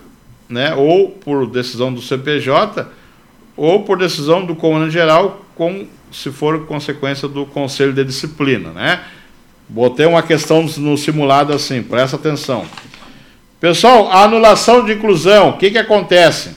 [0.47, 2.87] né, ou por decisão do CPJ,
[3.55, 9.01] ou por decisão do comandante geral com se for consequência do conselho de disciplina, né?
[9.67, 12.65] Botei uma questão no simulado assim, presta atenção.
[13.59, 16.55] Pessoal, a anulação de inclusão, o que, que acontece?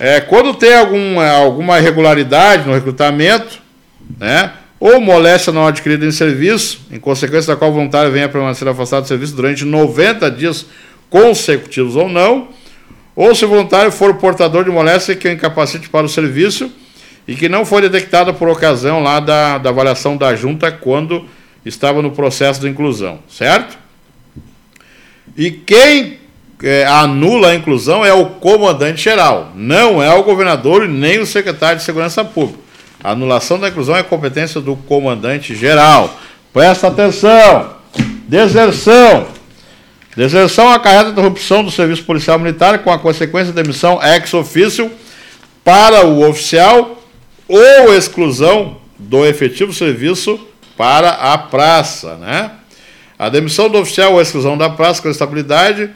[0.00, 3.60] É, quando tem algum, alguma irregularidade no recrutamento,
[4.18, 8.66] né, ou moléstia não adquirida em serviço, em consequência da qual o voluntário venha permanecer
[8.68, 10.66] afastado do serviço durante 90 dias
[11.10, 12.48] consecutivos ou não,
[13.16, 16.70] ou se o voluntário for portador de moléstia que o incapacite para o serviço,
[17.28, 21.26] e que não foi detectada por ocasião lá da, da avaliação da junta quando
[21.64, 23.76] estava no processo de inclusão, certo?
[25.36, 26.18] E quem
[26.62, 31.78] é, anula a inclusão é o comandante geral, não é o governador nem o secretário
[31.78, 32.67] de Segurança Pública.
[33.02, 36.18] A anulação da inclusão é competência do comandante geral.
[36.52, 37.76] Presta atenção!
[38.26, 39.28] Deserção.
[40.16, 44.90] Deserção acarreta a interrupção do serviço policial militar com a consequência de demissão ex officio
[45.62, 47.00] para o oficial
[47.46, 50.38] ou exclusão do efetivo serviço
[50.76, 52.50] para a praça, né?
[53.18, 55.90] A demissão do oficial ou exclusão da praça com estabilidade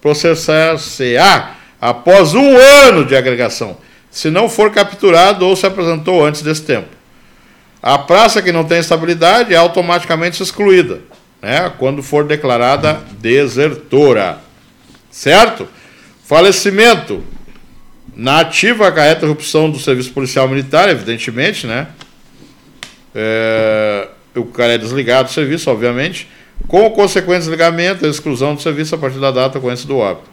[0.00, 3.76] processar-se-á após um ano de agregação,
[4.14, 6.86] se não for capturado ou se apresentou antes desse tempo.
[7.82, 11.00] A praça que não tem estabilidade é automaticamente excluída,
[11.42, 14.38] né, quando for declarada desertora.
[15.10, 15.66] Certo?
[16.24, 17.24] Falecimento.
[18.14, 21.88] Na ativa acarreta a interrupção do serviço policial militar, evidentemente, né?
[23.12, 26.28] É, o cara é desligado do serviço, obviamente,
[26.68, 30.30] com o consequente desligamento e exclusão do serviço a partir da data ocorrência do óbito.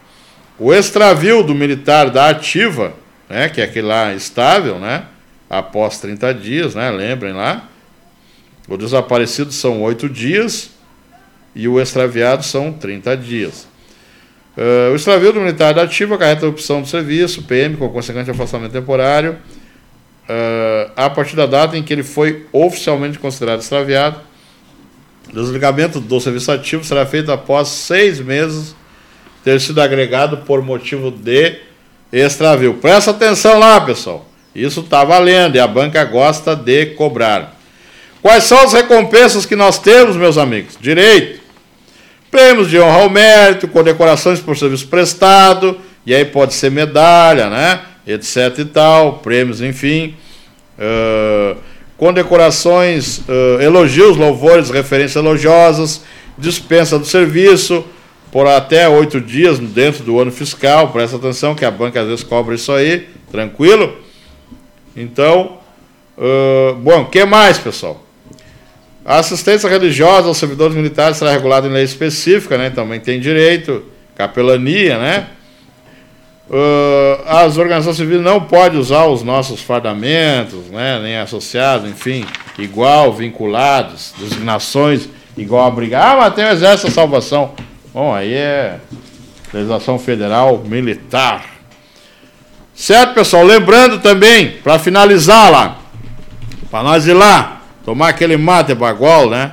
[0.60, 2.94] O extravio do militar da ativa,
[3.32, 5.06] né, que é aquele lá estável, né,
[5.50, 7.70] após 30 dias, né, lembrem lá,
[8.68, 10.72] o desaparecido são 8 dias
[11.56, 13.68] e o extraviado são 30 dias.
[14.58, 18.30] Uh, o extravio do militar da ativa acarreta a opção do serviço, PM, com consequente
[18.30, 24.20] afastamento temporário, uh, a partir da data em que ele foi oficialmente considerado extraviado.
[25.30, 28.76] O desligamento do serviço ativo será feito após seis meses
[29.42, 31.71] ter sido agregado por motivo de
[32.12, 32.76] extravio.
[32.76, 34.26] Presta atenção lá, pessoal.
[34.54, 37.56] Isso está valendo e a banca gosta de cobrar.
[38.22, 40.78] Quais são as recompensas que nós temos, meus amigos?
[40.80, 41.42] Direito
[42.32, 47.82] prêmios de honra ao mérito, condecorações por serviço prestado, e aí pode ser medalha, né?
[48.08, 50.16] Etc e tal, prêmios, enfim.
[50.80, 51.58] Uh,
[51.98, 56.02] condecorações, uh, elogios, louvores, referências elogiosas,
[56.38, 57.84] dispensa do serviço
[58.32, 60.90] por até oito dias dentro do ano fiscal.
[60.90, 63.98] Presta atenção que a banca às vezes cobra isso aí, tranquilo?
[64.96, 65.58] Então,
[66.18, 68.04] uh, bom, o que mais, pessoal?
[69.04, 72.70] A assistência religiosa aos servidores militares será regulada em lei específica, né?
[72.70, 73.84] Também tem direito,
[74.16, 75.28] capelania, né?
[76.50, 81.00] Uh, as organizações civis não podem usar os nossos fardamentos, né?
[81.02, 82.26] Nem associados, enfim,
[82.60, 86.12] igual, vinculados, designações igual a brigar.
[86.12, 87.54] Ah, mas tem o Exército da Salvação.
[87.94, 88.80] Bom, aí é
[89.54, 91.46] legislação federal militar.
[92.74, 93.44] Certo, pessoal?
[93.44, 95.78] Lembrando também, para finalizar lá,
[96.70, 99.52] para nós ir lá, Tomar aquele mate bagual, né?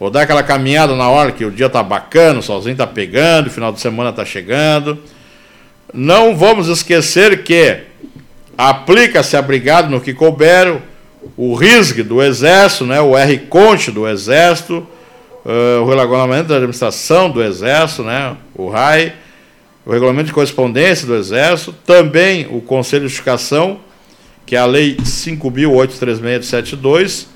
[0.00, 3.48] Ou dar aquela caminhada na hora que o dia tá bacana, o solzinho tá pegando,
[3.48, 4.98] o final de semana tá chegando.
[5.92, 7.80] Não vamos esquecer que
[8.56, 10.78] aplica-se abrigado no que couber
[11.36, 14.86] o RISG do Exército, né, o R-Conte do Exército,
[15.48, 19.14] uh, o regulamento da administração do Exército, né, o RAI,
[19.86, 23.80] o regulamento de correspondência do Exército, também o Conselho de Justificação,
[24.44, 27.28] que é a Lei 5.83672,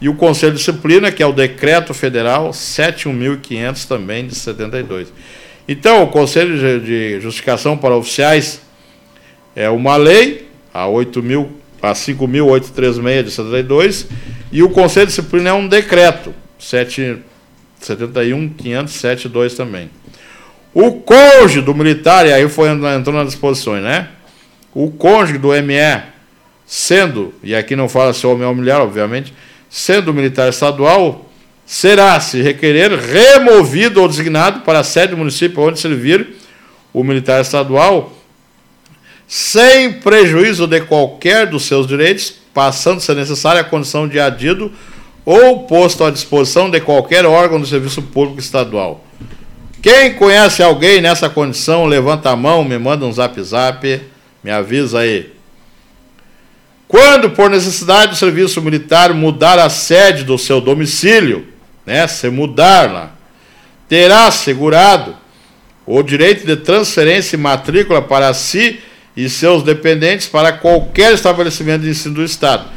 [0.00, 5.12] e o Conselho de Disciplina, que é o Decreto Federal 7.500 também de 72.
[5.68, 8.62] Então, o Conselho de Justificação para Oficiais
[9.54, 11.52] é uma lei, a, 8 mil,
[11.82, 14.06] a 5.836 de 72,
[14.50, 16.34] e o Conselho de Disciplina é um decreto,
[17.80, 19.90] 71.572 também.
[20.72, 24.08] O cônjuge do militar, e aí foi entrando nas disposições, né?
[24.72, 26.02] O cônjuge do ME,
[26.64, 29.34] sendo, e aqui não fala se homem ou mulher, obviamente,
[29.68, 31.28] sendo militar estadual,
[31.66, 36.36] será, se requerer, removido ou designado para a sede do município onde servir
[36.92, 38.12] o militar estadual,
[39.26, 44.72] sem prejuízo de qualquer dos seus direitos, passando a ser necessária a condição de adido
[45.24, 49.04] ou posto à disposição de qualquer órgão do serviço público estadual.
[49.82, 54.00] Quem conhece alguém nessa condição, levanta a mão, me manda um zap zap,
[54.42, 55.32] me avisa aí.
[56.86, 61.46] Quando, por necessidade do serviço militar, mudar a sede do seu domicílio,
[61.86, 63.10] né, se mudar lá,
[63.88, 65.16] terá assegurado
[65.86, 68.80] o direito de transferência e matrícula para si
[69.16, 72.68] e seus dependentes para qualquer estabelecimento de ensino do Estado,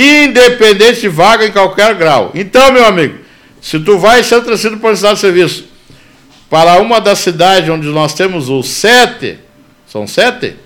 [0.00, 2.32] independente de vaga em qualquer grau.
[2.34, 3.18] Então, meu amigo,
[3.60, 5.64] se tu vai ser transferido por necessidade de serviço
[6.50, 9.38] para uma das cidades onde nós temos os sete,
[9.86, 10.56] são sete,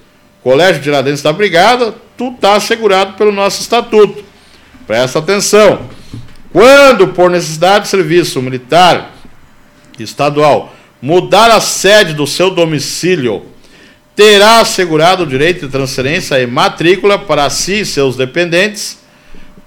[0.42, 4.24] Colégio Tiradentes da Brigada, tu está assegurado pelo nosso estatuto.
[4.86, 5.88] Presta atenção.
[6.52, 9.12] Quando, por necessidade de serviço militar
[9.98, 13.44] estadual, mudar a sede do seu domicílio,
[14.16, 18.98] terá assegurado o direito de transferência e matrícula para si e seus dependentes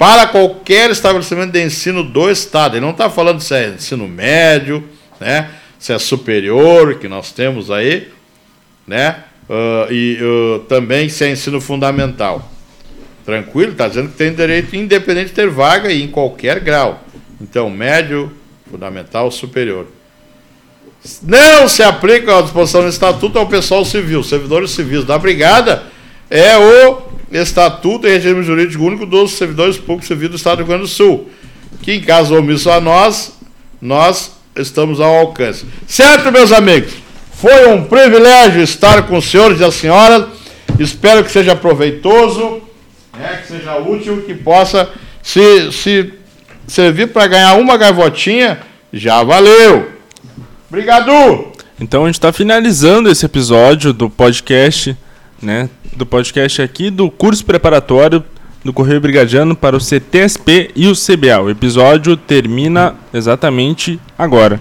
[0.02, 2.76] para qualquer estabelecimento de ensino do Estado.
[2.76, 4.84] Ele não está falando se é ensino médio,
[5.20, 5.52] né?
[5.78, 8.08] se é superior, que nós temos aí,
[8.88, 9.18] né?
[9.47, 12.52] uh, e uh, também se é ensino fundamental.
[13.24, 13.74] Tranquilo?
[13.74, 17.04] Está dizendo que tem direito independente de ter vaga em qualquer grau.
[17.39, 18.32] Então, médio,
[18.72, 19.86] fundamental, superior.
[21.22, 24.24] Não se aplica a disposição do Estatuto ao pessoal civil.
[24.24, 25.84] Servidores civis da Brigada
[26.28, 30.67] é o Estatuto e Regime Jurídico Único dos Servidores Públicos Civis do Estado do Rio
[30.67, 31.29] Grande do Sul.
[31.82, 33.34] Que, em caso omisso a nós,
[33.82, 35.65] nós estamos ao alcance.
[35.88, 36.93] Certo, meus amigos?
[37.34, 40.25] Foi um privilégio estar com os senhores e as senhoras.
[40.77, 42.61] Espero que seja proveitoso,
[43.17, 44.89] né, que seja útil, que possa
[45.23, 46.13] se, se
[46.67, 48.59] servir para ganhar uma gaivotinha.
[48.93, 49.91] Já valeu.
[50.69, 51.51] Obrigado.
[51.79, 54.95] Então a gente está finalizando esse episódio do podcast,
[55.41, 55.67] né?
[55.95, 58.23] Do podcast aqui do curso preparatório
[58.63, 61.41] do Correio Brigadiano para o CTSP e o CBA.
[61.41, 64.59] O episódio termina exatamente agora.